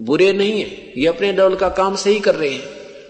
[0.00, 2.62] बुरे नहीं है, ये अपने लेवल का काम सही कर रहे हैं।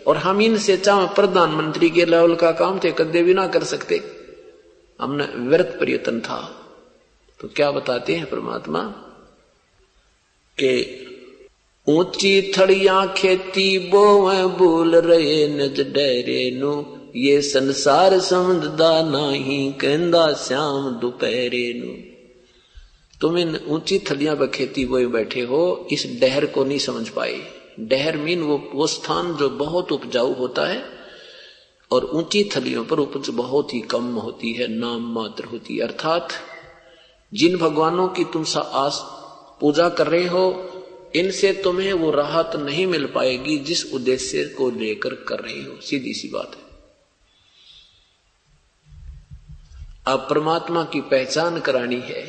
[0.07, 4.18] और हम इनसे चाहे प्रधानमंत्री के लेवल का काम थे, कदे भी ना कर सकते।
[5.01, 6.67] हमने व्यर्थ प्रयत्न था।
[7.41, 8.81] तो क्या बताते हैं परमात्मा?
[10.63, 11.09] के
[11.93, 16.85] ऊँची थड़िया खेती बोवे बोल रहे नज डरे नु।
[17.17, 22.19] ये संसार समझदा नहीं, कहंदा श्याम दोपहरे नु।
[23.21, 27.41] तुम इन ऊँची थलियाँ पर खेती बोए बैठे हो, इस डहर को नहीं समझ पाए।
[27.81, 30.98] डहर मीन वो वो स्थान जो बहुत उपजाऊ होता है
[31.91, 36.29] और ऊँची थलियों पर उपज बहुत ही कम होती है, नाम मात्र होती है। अर्थात,
[37.35, 39.01] जिन भगवानों की तुम सा आस
[39.61, 40.71] पूजा कर रहे हो,
[41.17, 46.15] इनसे तुम्हें वो राहत नहीं मिल पाएगी जिस उद्देश्य को लेकर कर रहे हो। सीधी
[46.15, 46.69] सी बात है।
[50.07, 52.23] अब परमात्मा की पहचान करानी है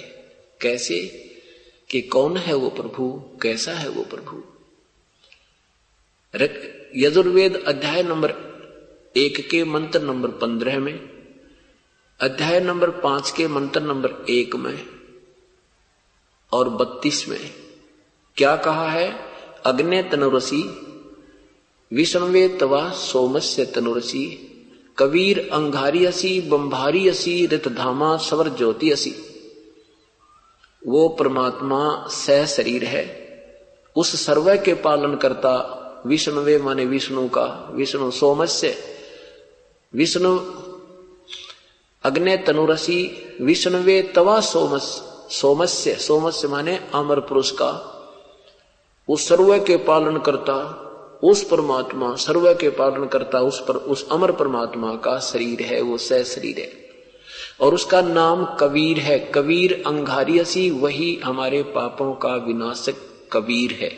[0.61, 0.99] कैसे
[1.89, 4.43] कि कौन है वो प्रभु, कैसा है वो प्रभु?
[6.95, 8.48] यजुर्वेद अध्याय नंबर
[9.17, 11.09] एक के मंत्र नंबर पंद्रह में,
[12.19, 14.85] अध्याय नंबर पाँच के मंत्र नंबर एक में
[16.51, 17.53] और बत्तीस में
[18.37, 19.19] क्या कहा है?
[19.65, 20.63] अग्नि तनुरसी,
[21.93, 24.45] विष्णवे तवा सोमस्य तनुरसी,
[24.97, 29.15] कबीर अंगारी असी बंभारी असी धामा सवर ज्योति असी
[30.87, 33.29] वो परमात्मा सह शरीर है।
[33.95, 38.95] उस सर्व के पालन करता विष्णुवे माने विष्णु का, विष्णु सोमस्य
[39.95, 40.39] विष्णु
[42.03, 44.83] अग्नि तनुरसी विष्णुवे तवा सोमस,
[45.31, 47.95] सोमस्य सोमस्य माने अमर पुरुष का।
[49.09, 50.85] उस सर्व के पालन करता,
[51.23, 55.97] उस परमात्मा, सर्व के पालन करता, उस पर, उस अमर परमात्मा का शरीर है, वो
[55.97, 56.89] सह शरीर है।
[57.61, 62.95] और उसका नाम कबीर है, कबीर अंगारियसी, वही हमारे पापों का विनाशक
[63.31, 63.97] कबीर है।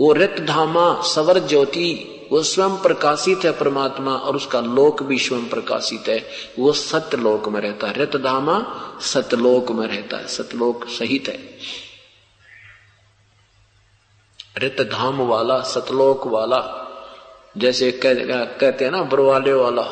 [0.00, 5.48] वो रित धामा सवर ज्योति वो स्वयं प्रकाशित है परमात्मा और उसका लोक भी स्वयं
[5.48, 11.28] प्रकाशित है। वो सतलोक में रहता है। रित धामा सतलोक में रहता है। सतलोक सहित
[11.28, 11.58] है।
[14.58, 16.76] रित धाम वाला सतलोक वाला
[17.58, 18.14] जैसे कह,
[18.44, 19.82] कहते हैं ना बरवाले वाला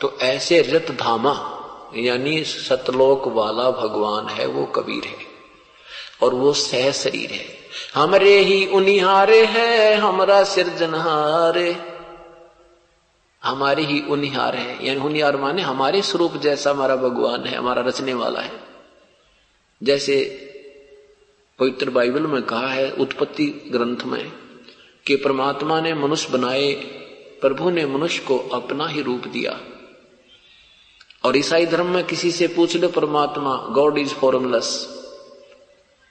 [0.00, 1.48] तो ऐसे रित धामा
[1.96, 5.32] यानी सतलोक वाला भगवान है वो कबीर है।
[6.22, 7.61] और वो सह शरीर है।
[7.94, 11.92] हमरे ही उनिहारे है, हमारा सिरजनहारे
[13.44, 18.14] हमारे ही उनिहार है, यानी उनिहार माने हमारे स्वरूप जैसा हमारा भगवान है, हमारा रचने
[18.14, 18.60] वाला है।
[19.82, 20.38] जैसे
[21.58, 24.32] पवित्र बाइबल में कहा है, उत्पत्ति ग्रंथ में,
[25.06, 26.72] कि परमात्मा ने मनुष्य बनाए,
[27.40, 29.60] प्रभु ने मनुष्य को अपना ही रूप दिया।
[31.24, 34.88] और ईसाई धर्म में किसी से पूछ लो, परमात्मा गॉड इज़ फॉर्मलेस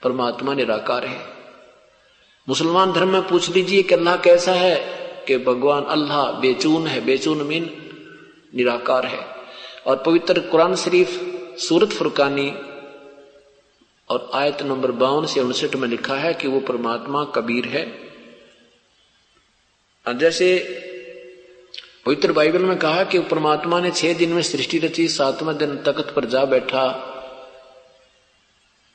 [0.04, 1.40] परमात्मा निराकार है।
[2.49, 4.75] मुसलमान धर्म में पूछ लीजिए कि अल्लाह कैसा है
[5.27, 7.69] कि भगवान अल्लाह बेचून है, बेचून मीन
[8.56, 9.25] निराकार है।
[9.88, 11.10] और पवित्र कुरान शरीफ
[11.60, 12.54] सूरत फुरकानी
[14.10, 17.86] और आयत नंबर बावन से उनसठ में लिखा है कि वो परमात्मा कबीर है।
[20.06, 20.58] जैसे
[22.06, 26.13] पवित्र बाइबल में कहा कि परमात्मा ने छह दिन में सृष्टि रची, सातवें दिन तख्त
[26.15, 27.08] पर जा बैठा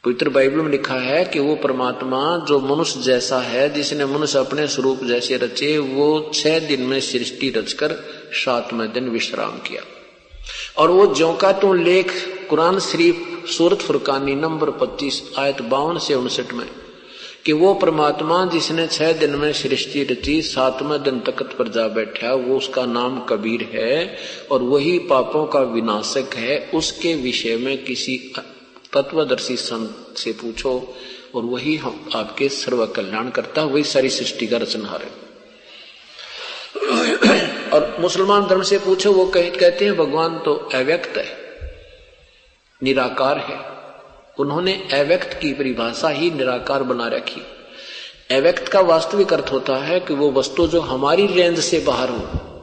[0.06, 4.66] पवित्र बाइबल में लिखा है कि वो परमात्मा जो मनुष्य जैसा है, जिसने मनुष्य अपने
[4.66, 7.92] स्वरूप जैसे रचे, वो छह दिन में सृष्टि रचकर
[8.32, 9.82] सातवें दिन विश्राम किया।
[10.78, 12.12] और वो जो का तो लेख
[12.50, 16.66] कुरान शरीफ सूरत फुरकानी नंबर 25 आयत बावन से उनसठ में,
[17.46, 22.34] कि वो परमात्मा जिसने छह दिन में सृष्टि रची, सातवें दिन तकत पर जा बैठा,
[22.34, 24.16] वो उसका नाम कबीर है
[24.50, 28.32] और वही पापों का विनाशक है, उसके विषय में किसी
[28.92, 30.96] तत्वदर्शी संत से पूछो
[31.34, 35.26] और वही हम आपके सर्व कल्याण करता वही सारी सृष्टि का रचनहार है
[37.70, 41.26] और मुसलमान धर्म से पूछो वो कह, कहते हैं भगवान तो अव्यक्त है
[42.82, 43.58] निराकार है।
[44.38, 47.40] उन्होंने अव्यक्त की परिभाषा ही निराकार बना रखी।
[48.36, 52.55] अव्यक्त का वास्तविक अर्थ होता है कि वो वस्तु जो हमारी रेंज से बाहर हो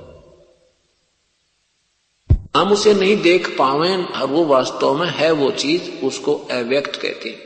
[2.56, 7.30] हम उसे नहीं देख पावे और वो वास्तव में है वो चीज़ उसको अव्यक्त कहते
[7.30, 7.38] हैं।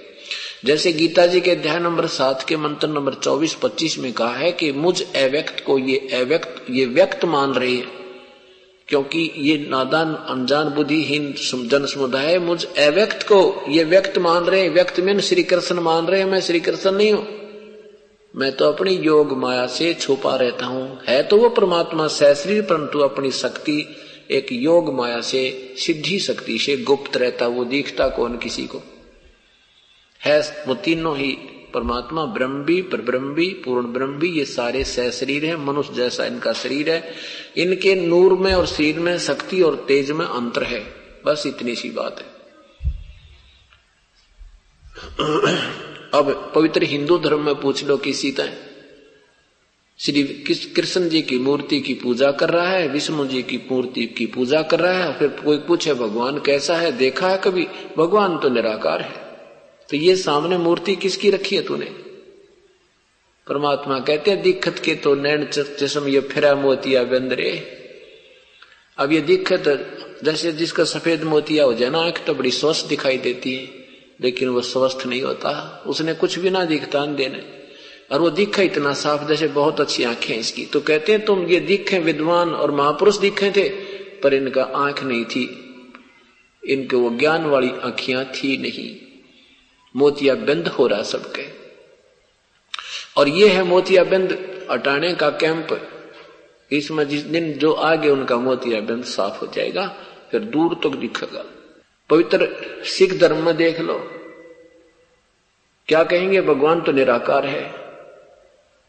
[0.65, 4.51] जैसे गीता जी के अध्याय नंबर सात के मंत्र नंबर चौबीस पच्चीस में कहा है
[4.51, 7.85] कि मुझ अव्यक्त को ये अव्यक्त, ये व्यक्त मान रही है।
[8.87, 11.33] क्योंकि ये नादान, अनजान बुद्धिहीन
[11.67, 16.05] जन समुदाय मुझ अव्यक्त को ये व्यक्त मान रहे हैं। व्यक्त में श्री कृष्ण मान
[16.05, 17.27] रहे हैं, मैं श्री कृष्ण नहीं हूँ।
[18.35, 22.99] मैं तो अपनी योग माया से छुपा रहता हूँ। है तो वो परमात्मा सहश्री परंतु
[22.99, 23.95] अपनी शक्ति
[24.31, 28.81] एक योग माया से सिद्धि शक्ति से गुप्त रहता, वो दिखता कौन किसी को?
[30.23, 31.31] है, वो तीनों ही
[31.73, 35.93] परमात्मा, ब्रह्म भी पर ब्रह्म भी पूर्ण ब्रह्म भी ये सारे सह शरीर है, मनुष्य
[35.93, 37.13] जैसा इनका शरीर है।
[37.57, 41.89] इनके नूर में और शरीर में शक्ति और तेज में अंतर है। बस इतनी सी
[41.89, 42.37] बात है।
[46.13, 48.43] अब पवित्र हिंदू धर्म में पूछ लो कि सीता
[49.99, 50.23] श्री
[50.75, 54.61] कृष्ण जी की मूर्ति की पूजा कर रहा है, विष्णु जी की मूर्ति की पूजा
[54.61, 56.91] कर रहा है, फिर कोई पूछे, भगवान कैसा है?
[56.91, 57.67] देखा है कभी?
[57.97, 59.15] भगवान तो निराकार है।
[59.89, 61.85] तो ये सामने मूर्ति किसकी रखी है तूने?
[63.47, 67.51] परमात्मा कहते हैं दिक्कत के तो नैन चश्म ये फिरा मोतिया बंदरे
[68.97, 69.63] अब ये दिक्कत
[70.23, 73.69] जैसे जिसका सफ़ेद मोतिया हो जाए ना, आँख तो बड़ी स्वस्थ दिखाई देती है,
[74.21, 77.56] लेकिन वो स्वस्थ नहीं होता। उसने कुछ भी ना दिखता देने
[78.11, 81.59] और वो दिखा इतना साफ़, जैसे बहुत अच्छी आँखें इसकी। तो कहते हैं, तुम ये
[81.59, 83.69] दिखे विद्वान और महापुरुष दिखे थे,
[84.19, 85.63] पर इनका आँख नहीं थी।
[86.67, 88.95] इनके वो ज्ञान वाली आंखियाँ थी नहीं।
[89.95, 91.45] मोतिया बंद हो रहा सबके।
[93.17, 95.89] और ये है मोतिया बंद अटाने का कैंप।
[96.71, 99.95] इसमें जिस दिन जो आगे उनका मोतिया बंद साफ़ हो जाएगा,
[100.31, 101.45] फिर दूर तक तो दिखेगा।
[102.09, 102.47] पवित्र
[102.83, 104.11] सिख धर्म में देख लो।
[105.87, 106.41] क्या कहेंगे?
[106.41, 107.86] भगवान तो निराकार है।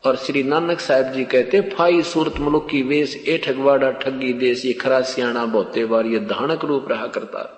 [0.04, 4.64] और श्री नानक साहब जी कहते, फाई सूरत मुलुक की वेश ए ठगवाड़ा ठगी देश,
[4.64, 7.54] ये खरा सियाणा बोते बार ये धानक रूप रहा करता।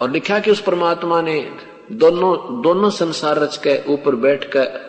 [0.00, 1.56] और लिखा कि उस परमात्मा ने
[1.92, 4.86] दोनों दोनों संसार रच के ऊपर बैठ कर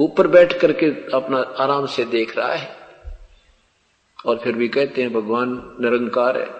[0.00, 2.76] ऊपर बैठ करके अपना आराम से देख रहा है।
[4.26, 6.50] और फिर भी कहते हैं, भगवान निरंकार है।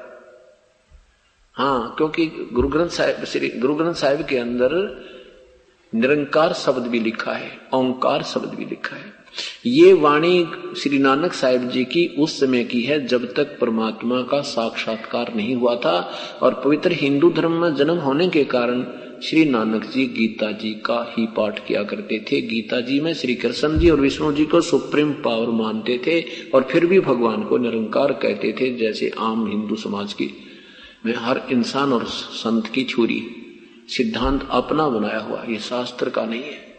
[1.55, 5.03] हाँ क्योंकि गुरु ग्रंथ साहिब, श्री गुरु ग्रंथ साहिब के अंदर
[5.93, 9.23] निरंकार शब्द भी लिखा है, ओंकार शब्द भी लिखा है।
[9.67, 14.41] ये वाणी श्री नानक साहिब जी की उस समय की है जब तक परमात्मा का
[14.41, 18.85] साक्षात्कार नहीं हुआ था और पवित्र हिंदू धर्म में जन्म होने के कारण
[19.23, 23.35] श्री नानक जी गीता जी का ही पाठ किया करते थे। गीता जी में श्री
[23.35, 26.21] कृष्ण जी और विष्णु जी को सुप्रीम पावर मानते थे
[26.55, 30.31] और फिर भी भगवान को निरंकार कहते थे, जैसे आम हिंदू समाज की।
[31.07, 33.42] में हर इंसान और संत की छुरी।
[33.89, 36.73] सिद्धांत अपना बनाया हुआ ये शास्त्र का नहीं है।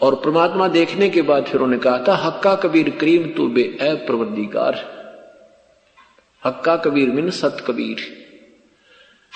[0.00, 4.06] और परमात्मा देखने के बाद फिर उन्होंने कहा था, हक्का कबीर करीम तू बे ऐब
[4.06, 4.98] प्रवृद्धिकार
[6.44, 8.28] हक्का कबीर मिन सत कबीर।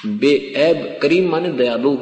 [0.07, 1.97] बे ऐब करीम माने दयालु।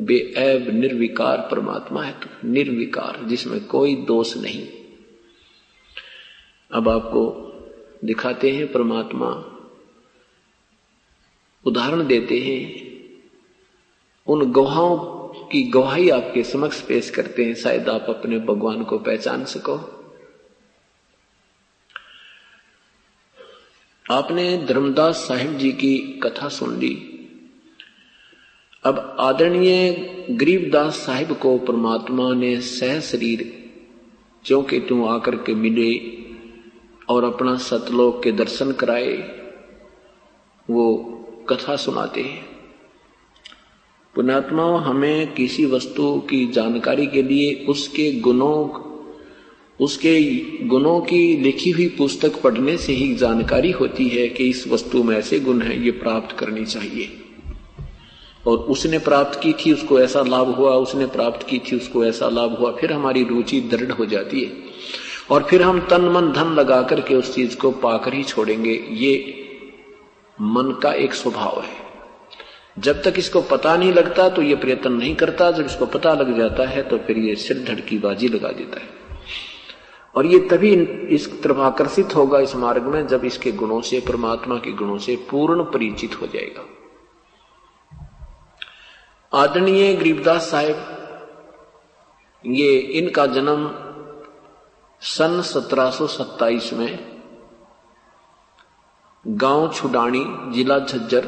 [0.00, 4.68] बे ऐब निर्विकार परमात्मा है तो निर्विकार, जिसमें कोई दोष नहीं।
[6.72, 7.44] अब आपको
[8.04, 9.54] दिखाते हैं परमात्मा।
[11.64, 12.87] उदाहरण देते हैं
[14.28, 14.96] उन गवाहों
[15.48, 19.76] की गवाही आपके समक्ष पेश करते हैं, शायद आप अपने भगवान को पहचान सको।
[24.10, 27.14] आपने धर्मदास साहिब जी की कथा सुन ली।
[28.84, 29.92] अब आदरणीय
[30.30, 33.70] गरीबदास साहिब को परमात्मा ने सह शरीर
[34.44, 35.98] क्यों के तू आकर के मिले
[37.08, 39.16] और अपना सतलोक के दर्शन कराए,
[40.70, 40.96] वो
[41.48, 42.47] कथा सुनाते हैं।
[44.18, 48.88] पुणात्मा हमें किसी वस्तु की जानकारी के लिए उसके गुणों
[49.80, 55.02] उसके गुणों की लिखी हुई पुस्तक पढ़ने से ही जानकारी होती है कि इस वस्तु
[55.02, 57.16] में ऐसे गुण है, ये प्राप्त करनी चाहिए।
[58.46, 62.28] और उसने प्राप्त की थी, उसको ऐसा लाभ हुआ, उसने प्राप्त की थी, उसको ऐसा
[62.28, 64.52] लाभ हुआ, फिर हमारी रुचि दृढ़ हो जाती है।
[65.30, 69.34] और फिर हम तन मन धन लगा करके उस चीज़ को पाकर ही छोड़ेंगे। ये
[70.40, 71.87] मन का एक स्वभाव है।
[72.78, 76.36] जब तक इसको पता नहीं लगता तो ये प्रयत्न नहीं करता। जब इसको पता लग
[76.36, 78.96] जाता है तो फिर ये सिर धड़की बाजी लगा देता है।
[80.14, 80.72] और ये तभी
[81.14, 85.16] इस तरफ़ आकर्षित होगा इस मार्ग में जब इसके गुणों से, परमात्मा के गुणों से
[85.30, 86.64] पूर्ण परिचित हो जाएगा।
[89.32, 90.76] आदरणीय गरीबदास साहेब,
[92.44, 93.68] ये इनका जन्म
[95.02, 96.98] सन 1727 में
[99.24, 101.24] गाँव छुडानी, जिला झज्जर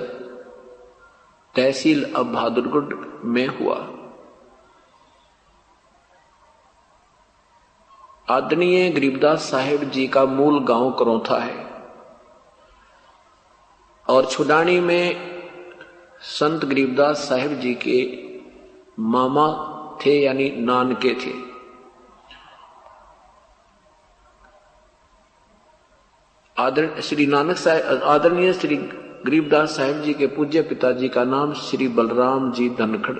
[1.54, 3.76] तहसील अब बहादुरगढ़ में हुआ।
[8.28, 11.64] आदरणीय गरीबदास साहेब जी का मूल गाँव करौथा है
[14.08, 15.04] और छुडानी में
[16.20, 17.98] संत गरीबदास साहेब जी के
[19.02, 19.46] मामा
[20.00, 21.32] थे यानी नानके थे।
[26.56, 28.76] आदर, श्री नानक साहेब आदरणीय श्री
[29.26, 33.16] गरीबदास साहेब जी के पूज्य पिताजी का नाम श्री बलराम जी धनखड़।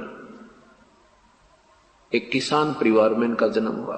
[2.12, 3.96] एक किसान परिवार में इनका जन्म हुआ।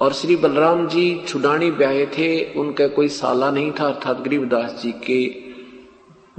[0.00, 4.92] और श्री बलराम जी छुडानी ब्याहे थे, उनका कोई साला नहीं था, अर्थात गरीबदास जी
[4.92, 5.20] के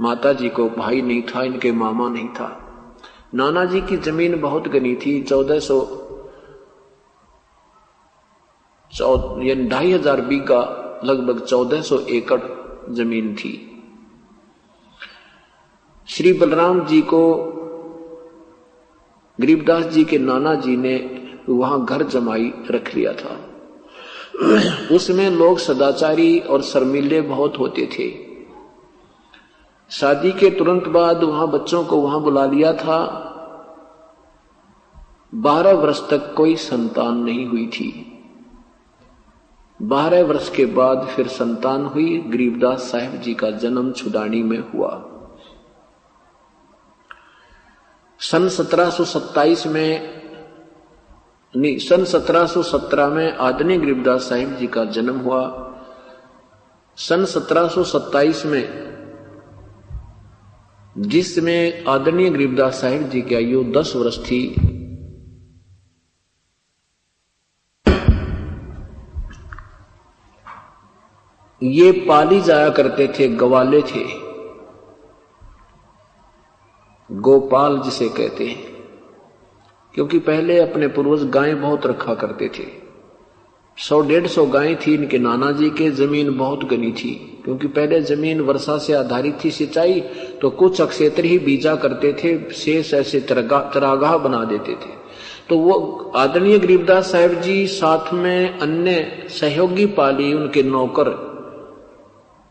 [0.00, 2.50] माता जी को भाई नहीं था, इनके मामा नहीं था।
[3.34, 5.80] नाना जी की ज़मीन बहुत गनी थी, चौदह सौ
[9.68, 10.60] ढाई हज़ार बीघा,
[11.04, 12.40] लगभग चौदह सौ एकड़
[12.94, 13.77] ज़मीन थी।
[16.10, 17.34] श्री बलराम जी को,
[19.40, 23.40] गरीबदास जी के नाना जी ने वहाँ घर जमाई, रख लिया था।
[24.94, 28.14] उसमें लोग सदाचारी और शर्मिले बहुत होते थे।
[29.90, 33.24] शादी के तुरंत बाद वहाँ बच्चों को वहाँ बुला लिया था।
[35.34, 38.18] बारह वर्ष तक कोई संतान नहीं हुई थी।
[39.82, 45.14] बारह वर्ष के बाद फिर संतान हुई, गरीबदास साहेब जी का जन्म छुडानी में हुआ।
[48.20, 50.18] सन 1727 में,
[51.56, 55.64] नहीं, सन 1717 में आदरणीय गरीबदास साहिब जी का जन्म हुआ।
[56.96, 58.88] सन 1727 में,
[60.98, 64.54] जिसमें आदरणीय गरीबदास साहिब जी की आयु 10 वर्ष थी।
[71.62, 74.27] ये पाली जाया करते थे, गवाले थे।
[77.12, 78.78] गोपाल जिसे कहते हैं।
[79.94, 82.66] क्योंकि पहले अपने पूर्वज गाय बहुत रखा करते थे।
[83.76, 88.00] सौ डेढ़ सौ गाय थी, इनके नाना जी के ज़मीन बहुत गनी थी। क्योंकि पहले
[88.00, 90.00] ज़मीन वर्षा से आधारित थी सिंचाई
[90.42, 94.98] तो कुछ अक्षेत्र ही बीजा करते थे, शेष ऐसे चरागाह बना देते थे।
[95.48, 95.72] तो वो
[96.16, 101.27] आदरणीय गरीबदास साहेब जी साथ में अन्य सहयोगी पाली उनके नौकर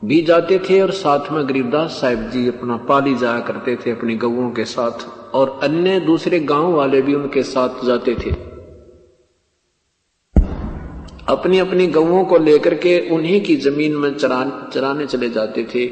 [0.06, 4.16] भी जाते थे और साथ में गरीबदास साहेब जी अपना पाली जाया करते थे अपनी
[4.16, 8.32] गवों के साथ, और अन्य दूसरे गाँव वाले भी उनके साथ जाते थे।
[11.28, 15.88] अपनी अपनी गवों को लेकर के उन्हीं की ज़मीन में चरा चराने चले जाते थे।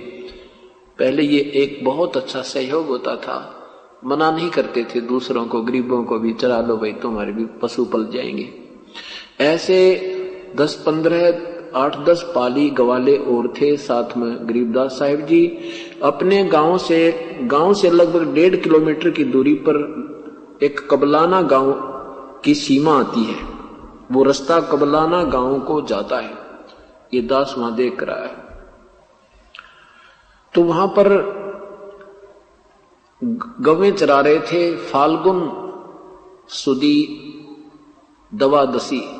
[0.99, 3.51] पहले ये एक बहुत अच्छा सहयोग होता था।
[4.06, 7.86] मना नहीं करते थे दूसरों को, गरीबों को भी, चरा लो भाई, तुम्हारे भी पशु
[7.86, 8.49] पल जाएँगे।
[9.41, 10.01] ऐसे
[10.56, 15.47] दस पंद्रह आठ दस पाली गवाले और थे साथ में गरीबदास साहिब जी।
[16.03, 17.11] अपने गाँव से
[17.41, 19.78] गाँव से लगभग डेढ़ किलोमीटर की दूरी पर
[20.63, 21.71] एक कबलाना गाँव
[22.43, 23.38] की सीमा आती है।
[24.11, 26.34] वो रास्ता कबलाना गाँव को जाता है।
[27.13, 28.45] ये दास वहाँ देख रहा है।
[30.53, 31.09] तो वहाँ पर
[33.61, 35.41] गवे चरा रहे थे फाल्गुन
[36.49, 37.21] सुदी
[38.34, 39.14] दवादशी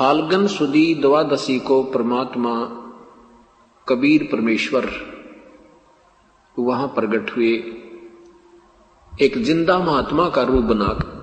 [0.00, 2.52] फाल्गुन सुदी दवादशी को परमात्मा
[3.88, 4.86] कबीर परमेश्वर
[6.58, 7.50] वहाँ प्रकट हुए।
[9.22, 11.18] एक ज़िंदा महात्मा का रूप बनाकर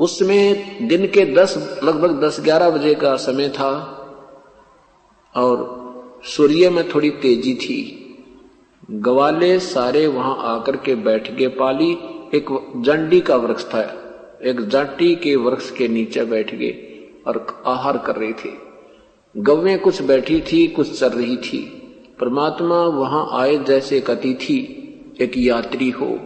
[0.00, 3.70] उसमें दिन के दस, लगभग दस ग्यारह बजे का समय था
[5.34, 8.01] और सूर्य में थोड़ी तेज़ी थी।
[8.90, 11.92] गवाले सारे वहाँ आकर के बैठ गए पाली,
[12.34, 13.80] एक जंडी का वृक्ष था,
[14.44, 18.58] एक जाटी के वृक्ष के नीचे बैठ गए और आहार कर रही थी।
[19.36, 21.78] गवें कुछ बैठी थी, कुछ चल रही थी।
[22.20, 24.78] परमात्मा वहाँ आए जैसे एक अतिथि
[25.20, 26.18] एक यात्री हो।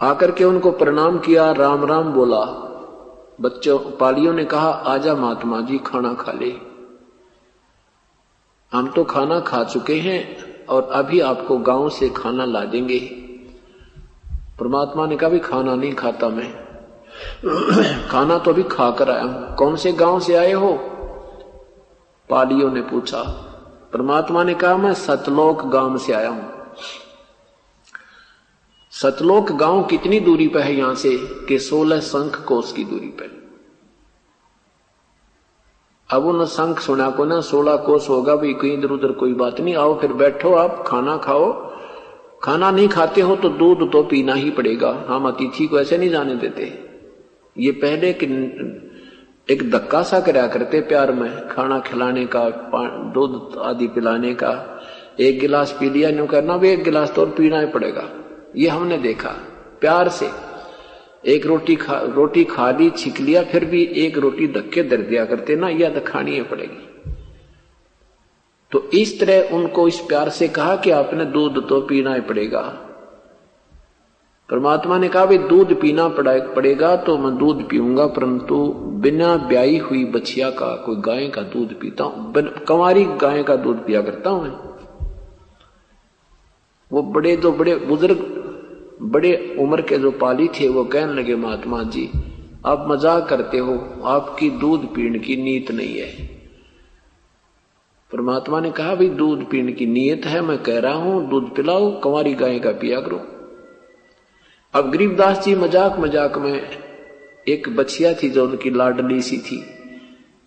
[0.00, 2.64] आकर के उनको प्रणाम किया, राम राम बोला।
[3.40, 6.54] बच्चों, पालियों ने कहा, आजा महात्मा जी, खाना खा ले।
[8.72, 12.98] हम तो खाना खा चुके हैं। और अभी आपको गाँव से खाना ला देंगे
[14.58, 16.68] परमात्मा ने कहा भी खाना नहीं खाता मैं।
[18.08, 20.72] खाना तो अभी खा कर आया हूँ। कौन से गाँव से आए हो?
[22.30, 23.22] पालियों ने पूछा।
[23.92, 26.52] परमात्मा ने कहा, मैं सतलोक गाँव से आया हूँ।
[28.90, 31.16] सतलोक गाँव कितनी दूरी पर है यहाँ से
[31.48, 33.37] कि सोलह संख कोस की दूरी पर
[36.10, 39.60] अब उन संख सुना को ना, सोलह कोस होगा भी कहीं इधर उधर कोई बात
[39.60, 41.52] नहीं, आओ फिर बैठो आप, खाना खाओ।
[42.42, 46.10] खाना नहीं खाते हो तो दूध तो पीना ही पड़ेगा। हम अतिथि को ऐसे नहीं
[46.10, 46.72] जाने देते।
[47.56, 48.26] ये पहले कि
[49.50, 52.48] एक धक्का सा कराया करते प्यार में, खाना खिलाने का
[53.14, 54.80] दूध आदि पिलाने का।
[55.20, 58.08] एक गिलास पी लिया न्यू करना भी एक गिलास तो और पीना ही पड़ेगा।
[58.56, 59.30] ये हमने देखा,
[59.80, 60.30] प्यार से।
[61.24, 65.24] एक रोटी खा रोटी खा ली छिक लिया, फिर भी एक रोटी धक्के दर दिया
[65.24, 66.86] करते, ना यह तो खानी ही पड़ेगी।
[68.72, 72.60] तो इस तरह उनको इस प्यार से कहा कि आपने दूध तो पीना ही पड़ेगा।
[74.48, 78.64] परमात्मा ने कहा भी दूध पीना पड़ेगा तो मैं दूध पीऊँगा, परंतु
[79.02, 82.32] बिना ब्याई हुई बछिया का कोई गाय का दूध पीता हूँ
[82.68, 84.56] कंवारी गाय का दूध पिया करता हूँ मैं।
[86.90, 88.37] वो बड़े जो बड़े बुज़ुर्ग
[89.02, 92.10] बड़े उम्र के जो पाली थे, वो कहने लगे, महात्मा जी,
[92.66, 93.74] आप मज़ाक करते हो,
[94.04, 96.26] आपकी दूध पीण की नीयत नहीं है।
[98.12, 101.90] परमात्मा ने कहा, भाई, दूध पीने की नीयत है, मैं कह रहा हूँ, दूध पिलाओ,
[102.00, 103.20] कंवारी गाय का पिया करो।
[104.74, 106.60] अब गरीबदास जी मज़ाक मज़ाक में
[107.48, 109.62] एक बछिया थी जो उनकी लाडली सी थी।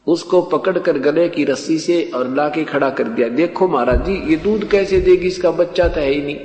[0.08, 4.36] उसको पकड़कर गले की रस्सी से और लाके खड़ा कर दिया, देखो महाराज जी, ये
[4.36, 6.36] दूध कैसे देगी, इसका बच्चा तो है ही नहीं।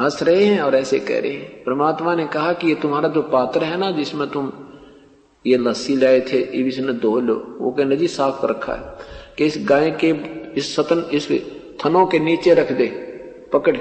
[0.00, 3.22] हंस रहे हैं और ऐसे कह रहे हैं। परमात्मा ने कहा कि ये तुम्हारा जो
[3.22, 4.52] पात्र है ना, जिसमें तुम
[5.46, 8.94] ये लस्सी लाए थे इसने धो लो। वो कहने जी, साफ़ रखा है।
[9.38, 10.14] कि इस गाय के,
[10.56, 11.28] इस सतन, इस
[11.84, 12.86] थनों के नीचे रख दे,
[13.52, 13.76] पकड़।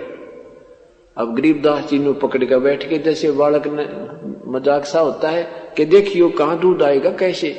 [1.18, 3.90] अब गरीबदास जी ने पकड़ कर बैठ के, जैसे बालक ने
[4.52, 7.50] मज़ाक सा होता है कि देखियो कहाँ दूध आएगा, कैसे?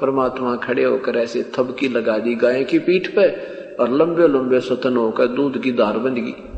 [0.00, 3.28] परमात्मा खड़े होकर ऐसे थबकी लगा दी गाय की पीठ पे
[3.76, 6.57] और लंबे लंबे सतन होकर दूध की धार बंद गई।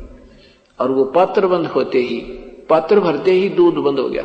[0.81, 2.21] और वो पात्र बंद होते ही,
[2.69, 4.25] पात्र भरते ही दूध बंद हो गया।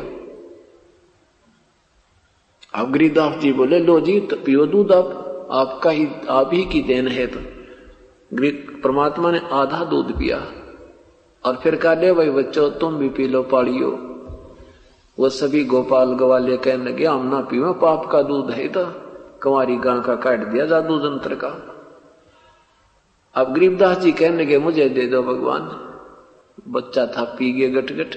[2.74, 6.82] अब गिरिदास जी बोले, लो जी तो पियो दूध आप, आपका ही, आप ही की
[6.82, 7.40] देन है तो।
[8.82, 10.38] परमात्मा ने आधा दूध पिया
[11.44, 13.90] और फिर कहा, ले भाई बच्चों, तुम भी पी लो पाड़ियो
[15.18, 18.84] वो सभी गोपाल गवाले कहने लगे, हम ना पीवे, पाप का दूध है तो
[19.42, 21.48] कुंवारी गां का काट दिया जादू जंत्र का।
[23.34, 25.62] अब गरीबदास जी कहने लगे, मुझे दे दो भगवान।
[26.68, 28.14] बच्चा था, पी गए गट गट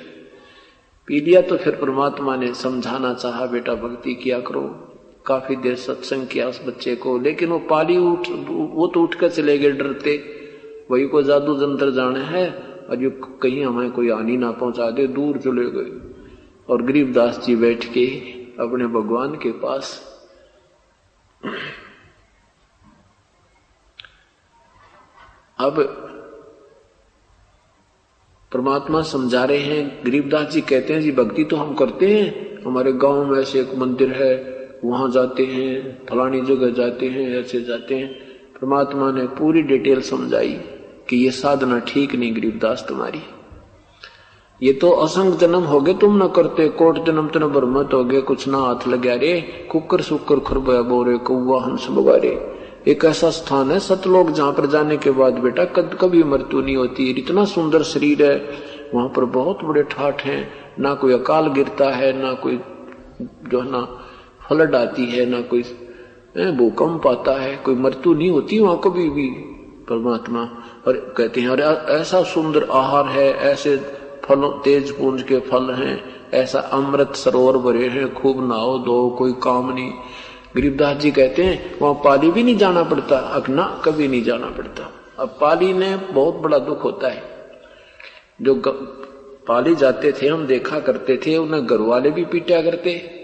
[1.08, 4.62] पी लिया तो फिर परमात्मा ने समझाना चाहा, बेटा भक्ति किया करो।
[5.26, 9.30] काफ़ी देर सत्संग किया उस बच्चे को, लेकिन वो पाली उठ, वो तो उठ कर
[9.30, 10.18] चले गए डरते।
[10.92, 12.50] वही को जादू जंतर जाने है,
[12.90, 13.10] और जो
[13.42, 15.92] कहीं हमें कोई हानि ना पहुँचा दे, दूर चले गए।
[16.70, 18.06] और गरीबदास जी बैठ के
[18.60, 19.98] अपने भगवान के पास
[25.60, 26.09] अब
[28.52, 32.94] परमात्मा समझा रहे हैं। गरीबदास जी कहते हैं, जी, भक्ति तो हम करते हैं। हमारे
[32.94, 37.96] गाँव में ऐसे एक मंदिर है, वहाँ जाते हैं, फलानी जगह जाते हैं, ऐसे जाते
[37.96, 38.14] हैं।
[38.62, 40.60] परमात्मा ने पूरी डिटेल समझाई
[41.10, 43.22] कि ये साधना ठीक नहीं गरीबदास तुम्हारी।
[44.64, 48.22] ये तो असंग जन्म हो गए, तुम न करते। कोट जन्म तन बरमत हो गए
[48.22, 49.42] कुछ ना हाथ लगा रे।
[49.72, 54.98] कुकर सुकर खुरबया बोरे कौआ हंस बगारे एक ऐसा स्थान है, सतलोक, जहाँ पर जाने
[54.98, 58.50] के बाद बेटा कद कभी मृत्यु नहीं होती। इतना सुंदर शरीर है,
[58.96, 62.60] वहाँ पर बहुत बड़े ठाठ हैं। ना कोई अकाल गिरता है, ना कोई
[63.22, 63.82] जो है ना
[64.48, 65.62] फ्लड आती है, ना कोई
[66.38, 69.28] भूकंप आता है, कोई मृत्यु नहीं होती वहाँ कभी भी
[69.90, 70.50] परमात्मा।
[70.88, 71.64] और कहते हैं अरे
[71.94, 73.78] ऐसा सुंदर आहार है, ऐसे
[74.26, 76.04] फलों, तेज पुंज के फल हैं,
[76.34, 79.92] ऐसा अमृत सरोवर भरे हैं, खूब नाओ दो कोई काम नहीं।
[80.56, 84.94] गरीबदास जी कहते हैं, वहाँ पाली भी नहीं जाना पड़ता अगना कभी नहीं जाना पड़ता।
[85.20, 87.24] अब पाली ने बहुत बड़ा दुख होता है।
[88.42, 88.68] जो ग...
[89.48, 93.16] पाली जाते थे, हम देखा करते थे, उन्हें घर वाले भी पीटा करते।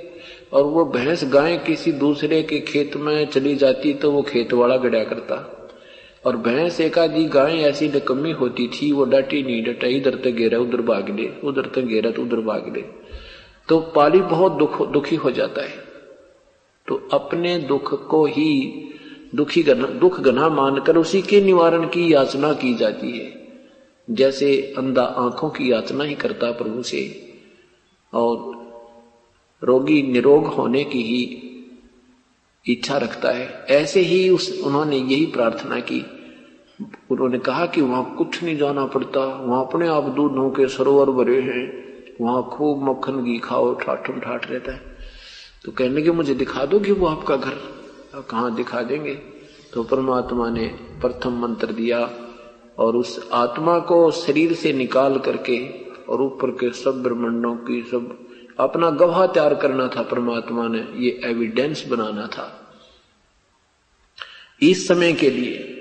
[0.54, 4.78] और वो भैंस गाय किसी दूसरे के खेत में चली जाती तो वो खेत वाला
[4.78, 5.70] गड़ा करता।
[6.26, 10.60] और भैंस एक गाय ऐसी निकम्मी होती थी, वो डटी नहीं डटा इधर तक गेरा
[10.60, 12.84] उधर भाग ले, उधर तक गेरा तो उधर भाग ले।
[13.70, 15.85] तो पाली बहुत दुख, दुखी हो जाता है।
[16.88, 18.82] तो अपने दुख को ही
[19.36, 23.48] दुखी गना दुख गना मानकर उसी के निवारण की याचना की जाती है।
[24.10, 27.34] जैसे अंधा आँखों की याचना ही करता प्रभु से,
[28.14, 28.56] और
[29.64, 31.42] रोगी निरोग होने की ही
[32.70, 36.06] इच्छा रखता है। ऐसे ही उस उन्होंने यही प्रार्थना की।
[37.12, 41.42] उन्होंने कहा कि वहाँ कुछ नहीं जाना पड़ता। वहाँ अपने आप दूधों के सरोवर भरे
[41.42, 41.86] हैं।
[42.22, 44.95] वहाँ खूब मक्खन घी खाओ, ठाठम ठाठ रहता है।
[45.66, 47.56] तो कहने के मुझे दिखा दो कि वो आपका घर
[48.30, 49.16] कहा दिखा देंगे?
[49.74, 50.68] तो परमात्मा ने
[51.02, 52.10] प्रथम मंत्र दिया
[52.80, 55.70] और उस आत्मा को शरीर से निकाल करके
[56.10, 58.28] और ऊपर के सब ब्रह्मंडों की सब
[58.60, 62.70] अपना गवाह तैयार करना था परमात्मा ने, ये एविडेंस बनाना था।
[64.62, 65.72] इस समय के लिए,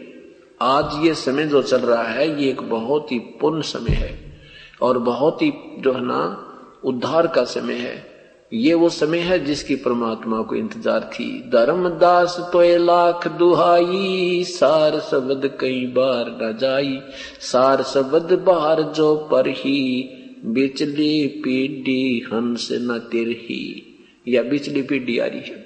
[0.63, 4.41] आज ये समय जो चल रहा है, ये एक बहुत ही पुण्य समय है
[4.83, 6.51] और बहुत ही जो है ना,
[6.85, 8.14] उद्धार का समय है।
[8.55, 15.59] ये वो समय है जिसकी परमात्मा को इंतज़ार थी। धर्मदास तो लाख दुहाई, सार शब्द
[15.61, 17.01] कई बार न जाई।
[17.41, 20.11] सार शब्द बाहर जो पर ही,
[20.45, 23.91] बिचली पीढ़ी हंस न तिरही।
[24.29, 25.57] या बिचली पीढ़ी आ रही है।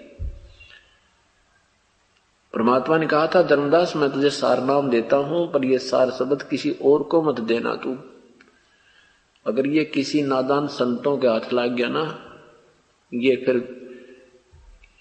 [2.55, 6.43] परमात्मा ने कहा था, धर्मदास, मैं तुझे सार नाम देता हूँ, पर यह सार शब्द
[6.43, 7.97] किसी और को मत देना तू।
[9.47, 12.28] अगर ये किसी नादान संतों के हाथ लग गया ना
[13.15, 13.79] ये फिर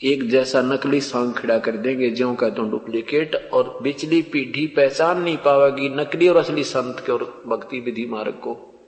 [0.03, 5.21] एक जैसा नकली सॉन्ग खड़ा कर देंगे, ज्यो का तो डुप्लीकेट, और बिचली पीढ़ी पहचान
[5.21, 8.79] नहीं पावेगी नकली और असली संत के और भक्ति विधि मार्ग को।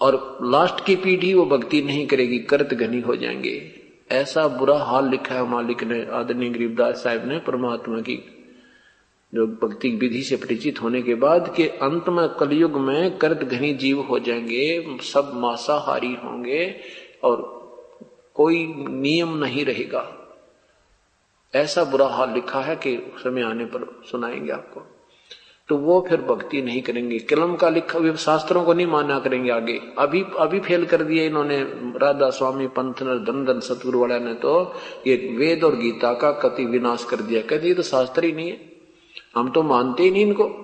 [0.00, 3.72] और लास्ट की पीढ़ी वो भक्ति नहीं करेगी, कर्त घनी हो जाएँगे।
[4.10, 8.16] ऐसा बुरा हाल लिखा है मालिक ने, आदरणीय गरीबदास साहब ने, परमात्मा की,
[9.34, 13.74] जो भक्ति विधि से परिचित होने के बाद के अंत में कलयुग में कर्द घनी
[13.74, 16.80] जीव हो जाएँगे, सब मांसाहारी होंगे
[17.24, 17.62] और
[18.34, 20.18] कोई नियम नहीं रहेगा।
[21.54, 24.82] ऐसा बुरा हाल लिखा है कि समय आने पर सुनाएँगे आपको।
[25.68, 29.80] तो वो फिर भक्ति नहीं करेंगे। कलम का लिखा शास्त्रों को नहीं माना करेंगे आगे।
[29.98, 31.62] अभी अभी फेल कर दिया इन्होंने
[31.96, 34.74] राधा स्वामी पंथ धन धन सतगुरु वाला ने तो
[35.06, 38.50] ये वेद और गीता का कति विनाश कर दिया। कहते ये तो शास्त्र ही नहीं
[38.50, 38.72] है।
[39.36, 40.61] हम तो मानते ही नहीं इनको।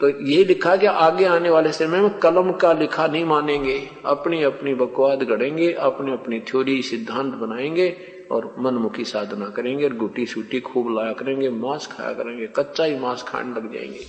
[0.00, 4.42] तो ये लिखा कि आगे आने वाले समय में कलम का लिखा नहीं मानेंगे। अपनी
[4.42, 7.98] अपनी बकवाद गढ़ेंगे, अपनी अपनी थ्योरी, सिद्धांत बनाएँगे
[8.30, 12.98] और मनमुखी साधना करेंगे और गुटी सूटी खूब लाया करेंगे, मांस खाया करेंगे कच्चा ही
[12.98, 14.00] मांस खाने लग जाएँगे।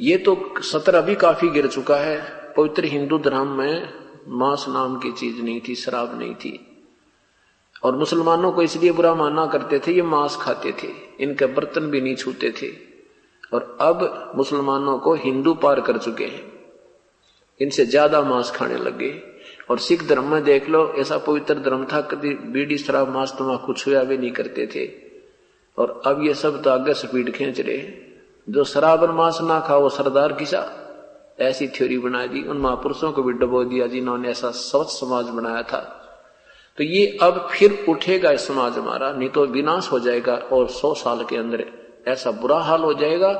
[0.00, 2.22] ये तो सत्र अभी काफ़ी गिर चुका है।
[2.56, 3.92] पवित्र हिंदू धर्म में
[4.28, 6.66] मांस नाम की चीज़ नहीं थी, शराब नहीं थी।
[7.82, 10.88] और मुसलमानों को इसलिए बुरा माना करते थे, ये मांस खाते थे।
[11.20, 12.93] इनके बर्तन भी नहीं छूते थे।
[13.54, 16.42] और अब मुसलमानों को हिंदू पार कर चुके हैं।
[17.60, 19.12] इनसे ज़्यादा मांस खाने लगे।
[19.70, 23.72] और सिख धर्म में देख लो, ऐसा पवित्र धर्म था, कभी बीड़ी, शराब, मांस तमाकू
[23.72, 24.86] छुया भी नहीं करते थे।
[25.78, 27.78] और अब ये सब तो आगे स्पीड खींच रहे
[28.48, 30.66] जो शराब और मांस ना खाओ, वो सरदार किसा
[31.40, 35.62] ऐसी थ्योरी बना दी, उन महापुरुषों को भी डबो दिया जिन्होंने ऐसा स्वच्छ समाज बनाया
[35.62, 35.80] था।
[36.78, 40.94] तो ये अब फिर उठेगा इस समाज हमारा, नहीं तो विनाश हो जाएगा और सौ
[40.94, 41.64] साल के अंदर।
[42.08, 43.32] ऐसा बुरा हाल हो जाएगा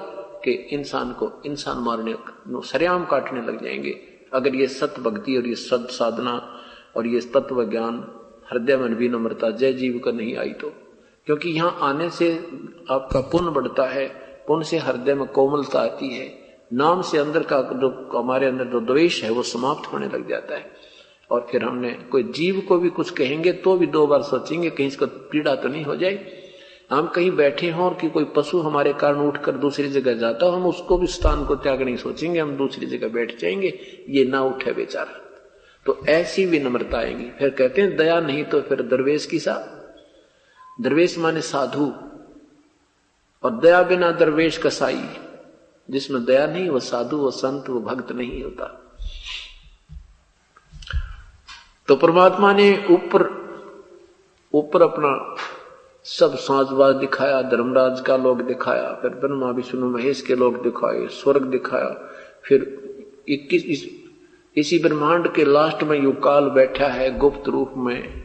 [0.45, 2.15] कि इंसान को इंसान मारने
[2.49, 4.01] सरेआम काटने लग जाएँगे।
[4.33, 6.61] अगर ये सत्य भक्ति और ये सद साधना
[6.97, 8.09] और ये तत्व ज्ञान
[8.53, 10.73] हृदय में भी नम्रता जय जीव का नहीं आई तो।
[11.27, 12.49] क्योंकि यहाँ आने से
[12.91, 14.09] आपका पुण्य बढ़ता है,
[14.49, 16.39] पुण्य से हृदय में कोमलता आती है।
[16.73, 20.55] नाम से अंदर का जो हमारे अंदर जो द्वेष है, वो समाप्त होने लग जाता
[20.55, 20.71] है।
[21.31, 24.87] और फिर हमने कोई जीव को भी कुछ कहेंगे तो भी दो बार सोचेंगे, कहीं
[24.87, 26.44] इसको पीड़ा तो नहीं हो जाए।
[26.95, 30.53] हम कहीं बैठे हों और कि कोई पशु हमारे कारण उठकर दूसरी जगह जाता हो,
[30.53, 33.79] हम उसको भी स्थान को त्याग नहीं सोचेंगे, हम दूसरी जगह बैठ जाएँगे,
[34.09, 35.21] ये ना उठे बेचारा।
[35.87, 39.71] तो ऐसी विनम्रता आएँगी। फिर कहते हैं, दया नहीं तो फिर दरवेश की सा
[40.81, 41.93] दरवेश माने साधु।
[43.43, 45.09] और दया बिना दरवेश कसाई।
[45.91, 48.93] जिसमें दया नहीं वह साधु, वो संत, वो भक्त नहीं होता।
[51.89, 53.45] तो परमात्मा ने ऊपर
[54.55, 55.35] ऊपर अपना
[56.07, 61.43] सब साजवाज दिखाया धर्मराज का लोग दिखाया फिर ब्रह्मा विष्णु महेश के लोग दिखाए स्वर्ग
[61.43, 61.89] दिखाया।
[62.45, 62.67] फिर
[63.29, 63.85] इक्कीस इस,
[64.57, 68.23] इसी ब्रह्मांड के लास्ट में युकाल बैठा है गुप्त रूप में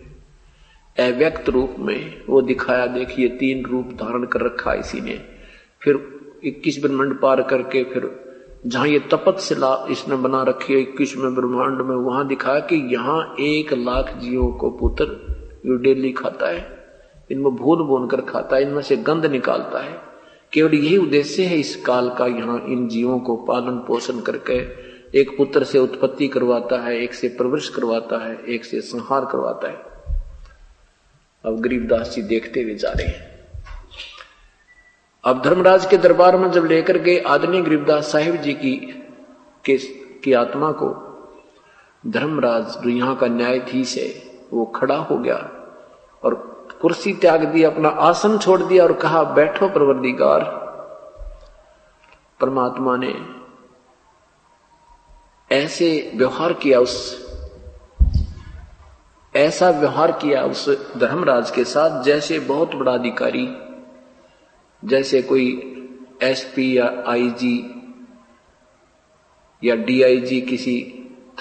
[0.98, 5.20] अव्यक्त रूप में वो दिखाया देखिए तीन रूप धारण कर रखा इसी ने।
[5.82, 6.00] फिर
[6.44, 8.10] इक्कीस ब्रह्मांड पार करके फिर
[8.66, 13.36] जहाँ ये तपत शिला इसने बना रखी है इक्कीसवें ब्रह्मांड में वहाँ दिखाया कि यहाँ
[13.40, 16.79] एक लाख जीवों को पुत्र यू डेली खाता है।
[17.32, 20.02] इनमें भून भून कर खाता है, इनमें से गंध निकालता है।
[20.54, 25.38] केवल यही उद्देश्य है इस काल का यहाँ इन जीवों को पालन पोषण करके एक
[25.38, 29.78] पुत्र से उत्पत्ति करवाता है, एक से प्रवृष करवाता है, एक से संहार करवाता है।
[31.46, 33.30] अब गरीबदास जी देखते हुए जा रहे हैं।
[35.24, 38.76] अब धर्मराज के दरबार में जब लेकर गए आदरणीय गरीबदास साहिब जी की,
[39.66, 39.78] के,
[40.24, 40.90] की आत्मा को,
[42.08, 44.24] धर्मराज जो यहाँ का न्यायाधीश है,
[44.54, 45.52] वो खड़ा हो गया
[46.24, 50.44] और कुर्सी त्याग दी, अपना आसन छोड़ दिया और कहा, बैठो प्रवर्दिगार।
[52.40, 53.14] परमात्मा ने
[55.52, 57.30] ऐसे व्यवहार किया उस,
[59.36, 63.48] ऐसा व्यवहार किया उस धर्मराज के साथ जैसे बहुत बड़ा अधिकारी,
[64.86, 65.48] जैसे कोई
[66.24, 67.58] एसपी या आईजी
[69.64, 70.76] या डीआईजी किसी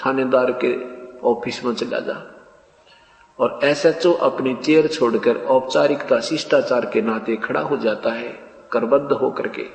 [0.05, 0.73] थानेदार के
[1.19, 2.38] ऑफ़िस में चला जा।
[3.39, 8.39] और एसएचओ अपनी चेयर छोड़कर औपचारिकता, शिष्टाचार के नाते खड़ा हो जाता है,
[8.71, 9.65] करबद्ध होकर के।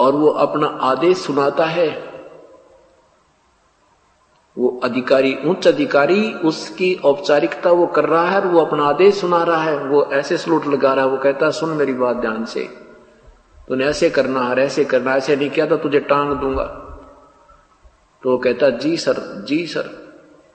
[0.00, 2.10] और वो अपना आदेश सुनाता है।
[4.58, 9.42] वो अधिकारी, उच्च अधिकारी, उसकी औपचारिकता वो कर रहा है और वो अपना आदेश सुना
[9.42, 12.44] रहा है। वो ऐसे सलूट लगा रहा है, वो कहता है, सुन मेरी बात ध्यान
[12.44, 12.64] से।
[13.68, 16.64] तूने ऐसे करना है ऐसे करना, ऐसे नहीं किया तो तुझे टांग दूँगा।
[18.22, 20.09] तो वो कहता जी सर जी सर।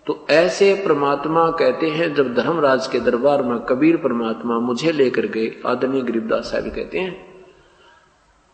[0.07, 5.51] तो ऐसे परमात्मा कहते हैं, जब धर्मराज के दरबार में कबीर परमात्मा मुझे लेकर गए,
[5.65, 7.13] आदरणीय गरीबदास साहब कहते हैं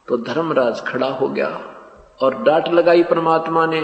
[0.08, 1.50] तो धर्मराज खड़ा हो गया
[2.22, 3.82] और डांट लगाई परमात्मा ने,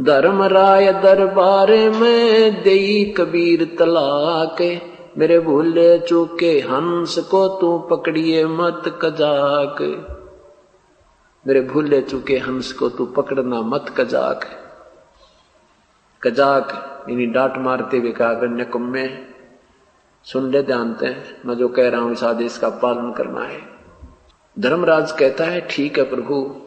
[0.00, 4.62] धर्म राय दरबार में दे कबीर तलाक,
[5.18, 9.82] मेरे भूले चूके हंस को तू पकड़िए मत कजाक,
[11.46, 14.46] मेरे भूले चूके हंस को तू पकड़ना मत कजाक।
[16.22, 19.08] कजाक यानी डांट मारते हुए कहा गण्य कुम्मे
[20.26, 23.60] सुन ले, जानते हैं, मैं जो कह रहा हूँ, इस आदेश का पालन करना है।
[24.58, 26.62] धर्मराज कहता है, ठीक है प्रभु,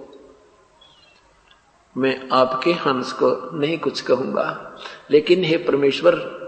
[1.96, 4.78] मैं आपके हंस को नहीं कुछ कहूँगा।
[5.12, 6.40] लेकिन हे परमेश्वर,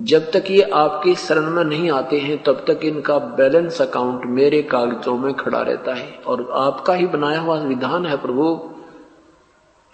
[0.00, 4.62] जब तक ये आपकी शरण में नहीं आते हैं, तब तक इनका बैलेंस अकाउंट मेरे
[4.62, 8.71] कागजों में खड़ा रहता है और आपका ही बनाया हुआ विधान है प्रभु।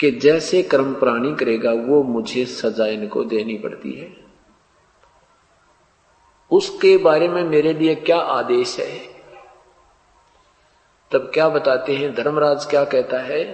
[0.00, 4.16] कि जैसे कर्म प्राणी करेगा, वो मुझे सजा इनको देनी पड़ती है।
[6.50, 8.98] उसके बारे में मेरे लिए क्या आदेश है?
[11.12, 12.14] तब क्या बताते हैं?
[12.14, 13.44] धर्मराज क्या कहता है?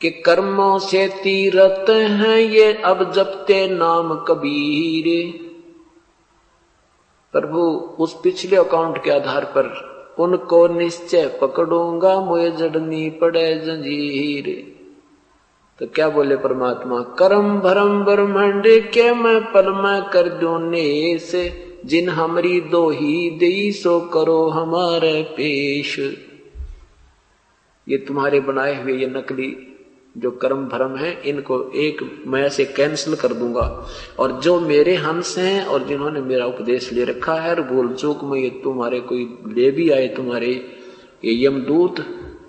[0.00, 5.42] कि कर्मों से तीरथ हैं ये, अब जपते नाम कबीर।
[7.32, 7.60] प्रभु,
[7.98, 14.72] उस पिछले अकाउंट के आधार पर उनको निश्चय पकड़ूँगा, मुझे जड़नी पड़े जंजीर।
[15.78, 17.00] तो क्या बोले परमात्मा?
[17.00, 20.58] करम भरम ब्रह्मंड के मैं पल मैं कर दू
[21.18, 25.98] से, जिन हमारी दो ही दई, सो करो हमारे पेश।
[27.88, 29.71] ये तुम्हारे बनाए हुए ये नकली
[30.16, 33.86] जो कर्म भरम है, इनको एक मैं से कैंसिल कर दूँगा।
[34.18, 38.24] और जो मेरे हंस हैं और जिन्होंने मेरा उपदेश ले रखा है, और बोल, चूक
[38.24, 40.52] में ये तुम्हारे कोई ले भी आए, तुम्हारे
[41.24, 42.00] ये यमदूत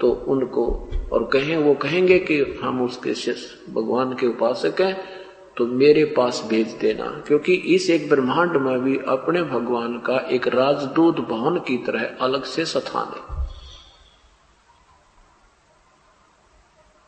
[0.02, 5.24] तो उनको, और कहें, वो कहेंगे कि हम उसके शिष्य, भगवान के उपासक हैं
[5.58, 10.48] तो मेरे पास भेज देना। क्योंकि इस एक ब्रह्मांड में भी अपने भगवान का एक
[10.48, 13.48] राजदूत भवन की तरह अलग से स्थान है।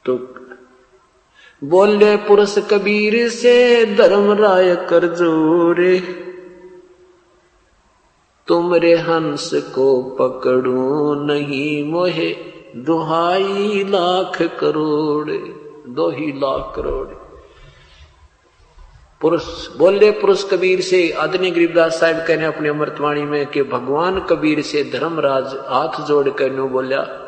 [0.06, 0.45] तो
[1.62, 6.00] बोले पुरुष कबीर से धर्म राय कर जोरे
[8.48, 12.30] तुमरे हंस को पकड़ू नहीं मोहे,
[12.78, 15.32] दुहाई लाख करोड़
[15.90, 17.08] दो ही लाख करोड़।
[19.22, 19.44] पुरुष,
[19.78, 24.84] बोले पुरुष कबीर से आदनी गरीबदास साहब कहने अपने अमृतवाणी में कि भगवान कबीर से
[24.84, 27.25] धर्मराज हाथ जोड़ कर नो बोलिया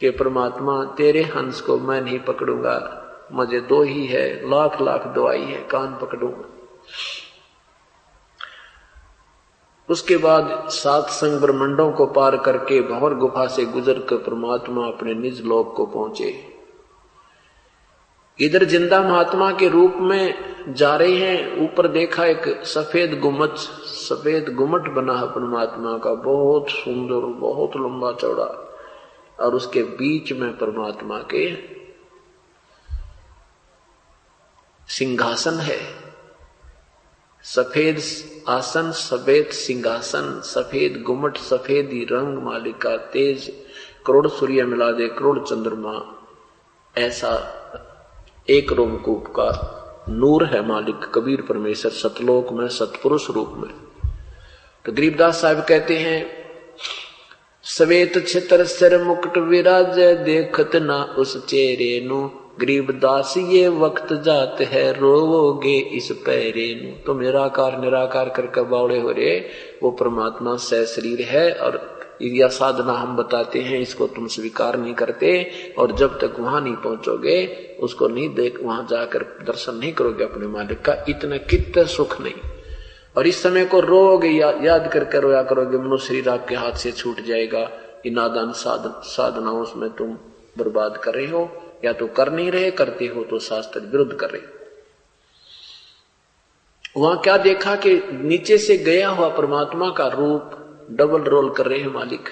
[0.00, 5.42] कि परमात्मा, तेरे हंस को मैं नहीं पकड़ूँगा। मुझे दो ही है, लाख लाख दुआई
[5.42, 6.48] है, कान पकड़ूँगा।
[9.88, 15.14] उसके बाद सात संग ब्रह्मंडों को पार करके भंवर गुफा से गुजर कर परमात्मा अपने
[15.14, 16.58] निज लोक को पहुँचे।
[18.40, 20.34] इधर ज़िंदा महात्मा के रूप में
[20.68, 26.70] जा रहे हैं, ऊपर देखा एक सफ़ेद गुमट सफ़ेद गुमट बना है परमात्मा का। बहुत
[26.70, 28.64] सुंदर, बहुत लंबा चौड़ा।
[29.40, 31.56] और उसके बीच में परमात्मा के
[34.88, 35.94] सिंहासन है।
[37.42, 38.02] सफ़ेद
[38.48, 43.66] आसन, सफ़ेद सिंहासन, सफ़ेद गुमट सफ़ेद रंग मालिका, तेज,
[44.06, 46.26] करोड़ सूर्य मिला दे, करोड़ चंद्रमा।
[46.98, 47.54] ऐसा
[48.50, 49.74] एक रोमकूप का
[50.08, 53.74] नूर है मालिक, कबीर परमेश्वर, सतलोक में, सतपुरुष रूप में।
[54.84, 56.37] तो गरीबदास साहब कहते हैं
[57.68, 62.20] सवेत छितर सिर मुकुट विराज देखत ना उस चेहरे नु
[62.60, 69.10] गरीबदास ये वक्त जात है रोवोगे इस पैरे नु तो निराकार निराकार करके बावड़े हो
[69.10, 69.36] रहे
[69.82, 71.80] वो परमात्मा सह शरीर है और
[72.22, 75.30] यह साधना हम बताते हैं इसको तुम स्वीकार नहीं करते
[75.78, 77.40] और जब तक वहाँ नहीं पहुंचोगे
[77.82, 82.57] उसको नहीं देख वहाँ जाकर दर्शन नहीं करोगे अपने मालिक का इतना कितना सुख नहीं
[83.18, 86.92] और इस समय को रोगे या, याद करके रोया करोगे मनुष्य शरीर आपके हाथ से
[86.92, 87.60] छूट जाएगा।
[88.06, 90.12] ये नादान साधन साधनाओं में तुम
[90.56, 91.40] बर्बाद कर रहे हो
[91.84, 94.42] या तो कर नहीं रहे करते हो तो शास्त्र विरुद्ध कर रहे
[96.96, 101.78] वहाँ क्या देखा कि नीचे से गया हुआ परमात्मा का रूप डबल रोल कर रहे
[101.80, 102.28] हैं मालिक।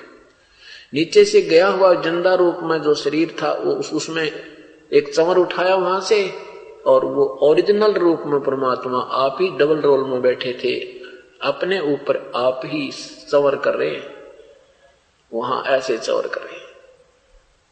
[0.95, 5.37] नीचे से गया हुआ ज़िंदा रूप में जो शरीर था वो उस, उसमें एक चमर
[5.37, 6.19] उठाया वहाँ से
[6.87, 10.75] और वो ओरिजिनल रूप में परमात्मा आप ही डबल रोल में बैठे थे,
[11.43, 12.91] अपने ऊपर आप ही
[13.31, 14.15] चवर कर रहे हैं।
[15.33, 16.67] वहाँ ऐसे चवर कर रहे हैं।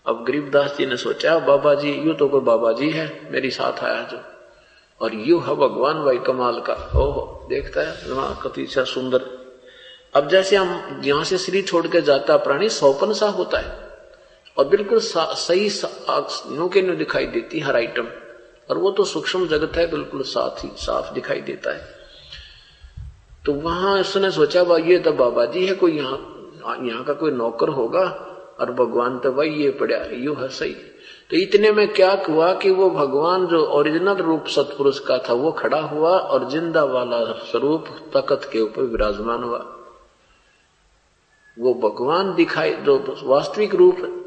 [0.07, 3.85] अब गरीबदास जी ने सोचा, बाबा जी, यू तो कोई बाबा जी है, मेरी साथ
[3.85, 4.19] आया जो।
[5.01, 7.97] और यू है भगवान भाई कमाल का। ओहो, देखता है
[8.43, 9.23] कति सुंदर।
[10.15, 13.89] अब जैसे हम यहाँ से श्री छोड़ के जाता प्राणी, सौपन सा होता है।
[14.59, 15.71] और बिल्कुल सही
[16.57, 18.07] नो के नो दिखाई देती हर आइटम
[18.69, 21.93] और वो तो सूक्ष्म जगत है, बिल्कुल साथ ही, साफ़ दिखाई देता है।
[23.45, 27.31] तो वहाँ उसने सोचा भाई ये तो बाबा जी है, कोई यहाँ यहाँ का कोई
[27.33, 28.05] नौकर होगा,
[28.61, 30.75] और भगवान तो भाई ये पड़ा यू है, सही
[31.31, 35.53] तो इतने में क्या हुआ कि वो भगवान जो ओरिजिनल रूप सतपुरुष का था, वो
[35.53, 39.59] खड़ा हुआ और ज़िंदा वाला स्वरूप तकत के ऊपर विराजमान हुआ।
[41.57, 44.24] वो भगवान दिखाई, जो वास्तविक रूप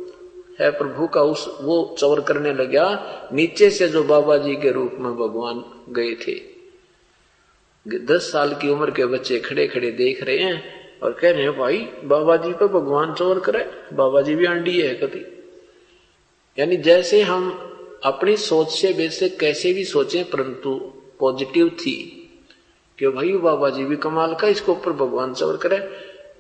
[0.60, 4.96] है प्रभु का उस, वो चवर करने लगा, नीचे से जो बाबा जी के रूप
[5.00, 6.36] में भगवान गए थे।
[7.86, 10.64] दस साल की उम्र के बच्चे खड़े खड़े देख रहे हैं
[11.04, 14.80] और कह रहे हैं, भाई बाबा जी पर भगवान चोर करे बाबा जी भी आंडी
[14.82, 15.26] है कभी।
[16.58, 17.50] यानी जैसे हम
[18.06, 20.76] अपनी सोच से वैसे कैसे भी सोचे, परंतु
[21.20, 21.96] पॉजिटिव थी
[23.00, 25.78] कि भाई बाबा जी भी कमाल का, इसके ऊपर भगवान चोर करे।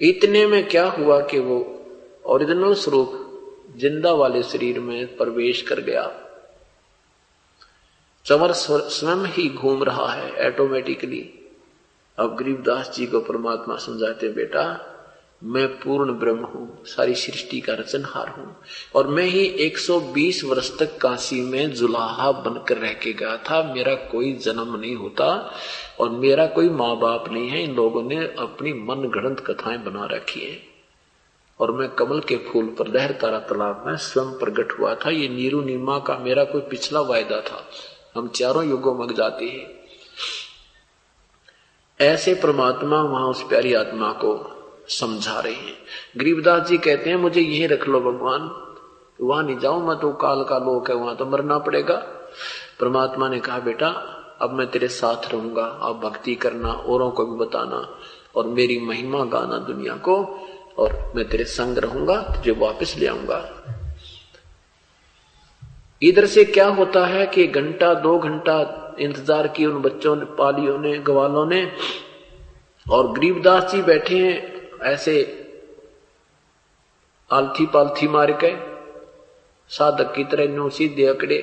[0.01, 1.59] इतने में क्या हुआ कि वो
[2.26, 3.24] ओरिजिनल स्वरूप
[3.78, 6.12] ज़िंदा वाले शरीर में प्रवेश कर गया।
[8.26, 11.30] चमर स्वयं ही घूम रहा है ऑटोमेटिकली
[12.18, 14.94] अब गरीबदास जी को परमात्मा समझाते बेटा,
[15.44, 18.56] मैं पूर्ण ब्रह्म हूँ, सारी सृष्टि का रचनहार हूँ,
[18.96, 23.94] और मैं ही 120 वर्ष तक काशी में जुलाहा बनकर रह के गया था। मेरा
[23.96, 25.54] कोई जन्म नहीं होता
[26.00, 30.06] और मेरा कोई माँ बाप नहीं है। इन लोगों ने अपनी मन गणत कथाएँ बना
[30.06, 30.77] रखी है।
[31.60, 35.28] और मैं कमल के फूल पर लहर तारा तालाब में स्वयं प्रकट हुआ था। ये
[35.28, 37.66] नीरू नीमा का मेरा कोई पिछला वायदा था।
[38.16, 39.78] हम चारों युगों मग जाते हैं।
[42.01, 44.53] ऐसे परमात्मा वहाँ उस प्यारी आत्मा को
[44.88, 45.78] समझा रहे हैं।
[46.18, 48.64] गरीबदास जी कहते हैं, मुझे यही रख लो भगवान।
[49.22, 51.95] वहाँ नहीं जाऊँ मैं तो काल का लोक है, वहाँ तो मरना पड़ेगा।
[52.80, 53.88] परमात्मा ने कहा, बेटा,
[54.41, 57.99] अब मैं तेरे साथ रहूँगा। आप भक्ति करना, औरों को भी बताना
[58.36, 60.39] और मेरी महिमा गाना दुनिया को
[60.78, 63.40] और मैं तेरे संग रहूँगा, तुझे वापस ले आऊँगा।
[66.02, 70.78] इधर से क्या होता है कि घंटा, दो घंटा इंतज़ार की उन बच्चों ने, पालियों
[70.78, 71.72] ने, ग्वालों ने,
[72.86, 75.16] और गरीबदास जी बैठे हैं, ऐसे
[77.32, 78.54] आलथी पालथी मार के,
[79.72, 81.40] साधक की तरह नो सीधे अकड़े।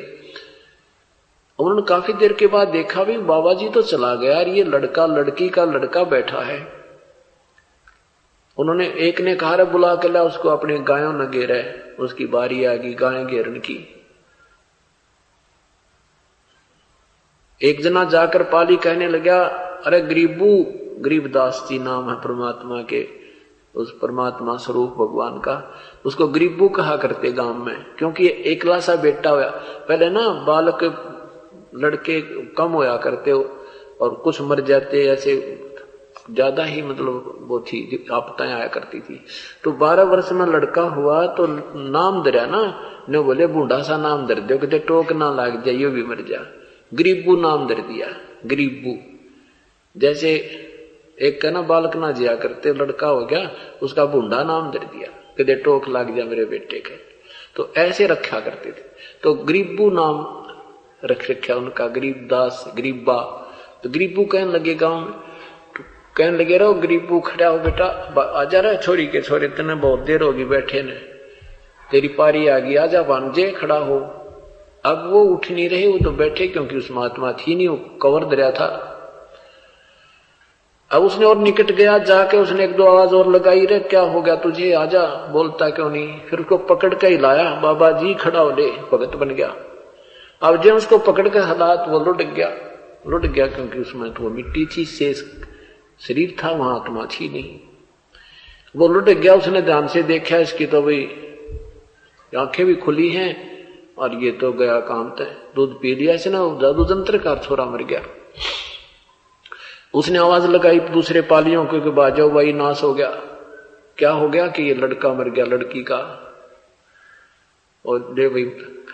[1.59, 5.07] उन्होंने काफ़ी देर के बाद देखा भी बाबा जी तो चला गया यार ये लड़का,
[5.07, 6.59] लड़की का लड़का बैठा है।
[8.59, 11.63] उन्होंने एक ने कहा रे बुला के ला, उसको अपने गायों न घेरे,
[11.99, 13.79] उसकी बारी आ गई, गाय घेरन की।
[17.61, 19.43] एक जना जाकर पाली कहने लगा
[19.87, 20.47] अरे, गरीबू
[21.01, 23.07] गरीबदास जी नाम है परमात्मा के,
[23.75, 25.57] उस परमात्मा स्वरूप भगवान का।
[26.05, 29.49] उसको गरीबू कहा करते गाँव में, क्योंकि एकला सा बेटा हुआ
[29.89, 30.85] पहले ना, बालक
[31.75, 32.21] लड़के
[32.55, 33.45] कम होया करते हो,
[34.01, 35.35] और कुछ मर जाते ऐसे
[36.31, 39.21] ज़्यादा ही मतलब वो थी, आपताएँ आया करती थी।
[39.65, 41.47] तो बारह वर्ष में लड़का हुआ तो
[41.91, 45.75] नाम दरिया ना, ने बोले, बूढ़ा सा नाम दर दो कहते टोक ना लाग जाए,
[45.75, 46.47] यो भी मर जा।
[46.95, 48.07] गरीबू नाम दर दिया,
[48.47, 48.97] गरीबू।
[49.97, 50.31] जैसे
[51.19, 53.51] एक का ना, बालक ना जिया करते, लड़का हो गया,
[53.83, 55.09] उसका बूढ़ा नाम दर दिया
[55.39, 56.97] कहते टोक लाग जा मेरे बेटे के।
[57.57, 58.83] तो ऐसे रखा करते थे।
[59.23, 60.17] तो गरीबू नाम
[61.05, 63.41] रख रखा उनका, गरीब दास, गरीबा।
[63.85, 65.13] तो गरीबू कहने लगे गाँव में
[66.17, 67.87] कहने लगे रहो गरीबू खड़ा हो बेटा
[68.17, 70.99] आ जा रहा छोरी के छोरे तेने बहुत देर होगी बैठे ने
[71.89, 73.99] तेरी पारी आ गई आजा भांजे खड़ा हो
[74.85, 78.25] अब वो उठ नहीं रहे वो तो बैठे क्योंकि उस महात्मा थी नहीं वो कवर
[78.25, 78.67] दरिया था
[80.91, 84.21] अब उसने और निकट गया जाके उसने एक दो आवाज़ और लगाई रे क्या हो
[84.23, 88.39] गया तुझे आजा बोलता क्यों नहीं फिर उसको पकड़ के ही लाया बाबा जी खड़ा
[88.41, 89.55] हो ले भगत बन गया
[90.43, 92.51] अब जब उसको पकड़ के हालात वो लुट गया
[93.07, 95.23] लुट गया क्योंकि उसमें तो वो मिट्टी थी शेष
[96.01, 97.61] शरीर था, वहाँ आत्मा थी नहीं।
[98.77, 101.21] वो लुट गया, उसने ध्यान से देखा, इसकी तो भाई
[102.37, 103.55] आँखें भी खुली हैं
[103.99, 107.65] और ये तो गया काम तय दूध पी लिया से ना जादू जंत्र का छोरा
[107.65, 108.03] मर गया।
[109.95, 113.11] उसने आवाज़ लगाई दूसरे पालियों को कि बाजो भाई, नाश हो गया।
[113.99, 116.21] क्या हो गया कि ये लड़का मर गया, लड़की का?
[117.87, 118.43] और दे भाई,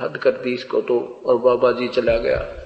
[0.01, 2.60] हद कर दी इसको तो और बाबा जी चला गया।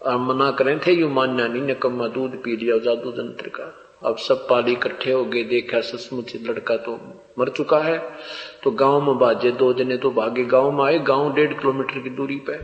[0.00, 3.74] और मना करें, थे यू मान्या नहीं, निकम्मा दूध पी लिया, जादू जंत्र का
[4.04, 6.92] अब सब पाली इकट्ठे हो गए, देखा सचमुच लड़का तो
[7.38, 7.98] मर चुका है।
[8.62, 12.10] तो गाँव में बाजे, दो जने तो भागे, गाँव में आए, गाँव डेढ़ किलोमीटर की
[12.10, 12.58] दूरी पे।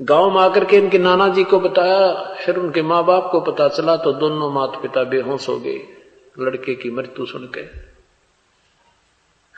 [0.00, 3.68] गाँव में आकर के इनके नाना जी को बताया, फिर उनके माँ बाप को पता
[3.68, 5.80] चला तो दोनों माता पिता बेहोश हो गए,
[6.40, 7.64] लड़के की मृत्यु सुन के।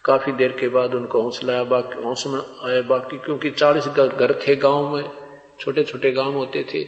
[0.04, 4.40] काफ़ी देर के बाद उनको हौसला आया, बाकी हौस में आया बाकी, क्योंकि चालीस घर
[4.48, 5.21] थे गाँव में।
[5.60, 6.86] छोटे छोटे गाँव होते थे।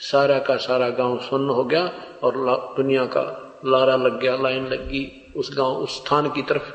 [0.00, 1.86] सारा का सारा गाँव सुन्न हो गया
[2.22, 2.34] और
[2.76, 3.24] दुनिया का
[3.66, 6.72] लारा लग गया, लाइन लग गई। उस गाँव, उस स्थान की तरफ़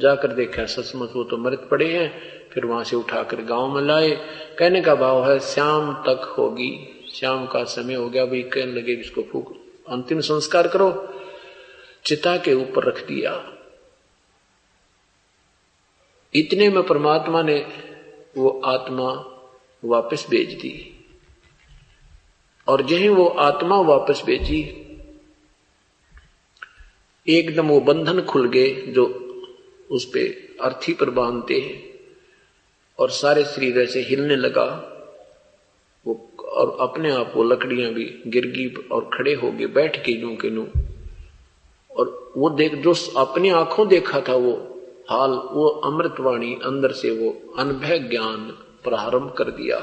[0.00, 4.10] जाकर देखा, सचमुच वो तो मृत पड़े हैं। फिर वहाँ से उठाकर गाँव में लाए।
[4.58, 8.92] कहने का भाव है शाम तक होगी। शाम का समय हो गया। भाई कहने लगे,
[8.92, 9.56] इसको फूक,
[9.88, 11.08] अंतिम संस्कार करो।
[12.04, 13.50] चिता के ऊपर रख दिया।
[16.34, 17.66] इतने में परमात्मा ने
[18.36, 19.33] वो आत्मा
[19.84, 20.90] वापस भेज दी।
[22.68, 24.60] और जही वो आत्मा वापस भेजी
[27.26, 29.04] एकदम वो बंधन खुल गए जो
[29.90, 30.28] उस पे
[30.60, 31.82] अर्थी पर बांधते हैं
[32.98, 34.66] और सारे शरीर ऐसे हिलने लगा।
[36.06, 40.16] वो और अपने आप वो लकड़ियाँ भी गिर गई और खड़े हो गए, बैठ के
[40.22, 40.66] नू के नू।
[41.90, 44.52] और वो देख, जो अपनी आँखों देखा था वो,
[45.10, 49.78] हाल वो अमृतवाणी अंदर से वो अनुभव ज्ञान प्रारंभ कर दिया।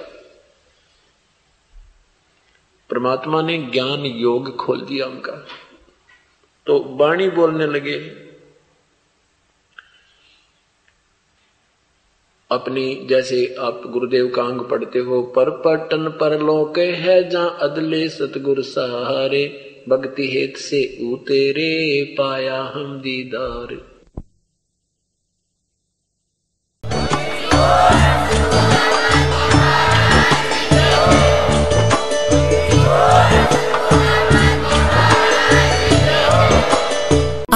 [2.90, 5.36] परमात्मा ने ज्ञान योग खोल दिया उनका।
[6.68, 7.98] तो वाणी बोलने लगे,
[12.50, 18.08] अपनी जैसे आप गुरुदेव का अंग पढ़ते हो, पर पटन पर लोक है जहाँ अदले
[18.10, 19.46] सतगुर सहारे,
[19.90, 23.74] भक्ति हेत से उतेरे पाया हम दीदार।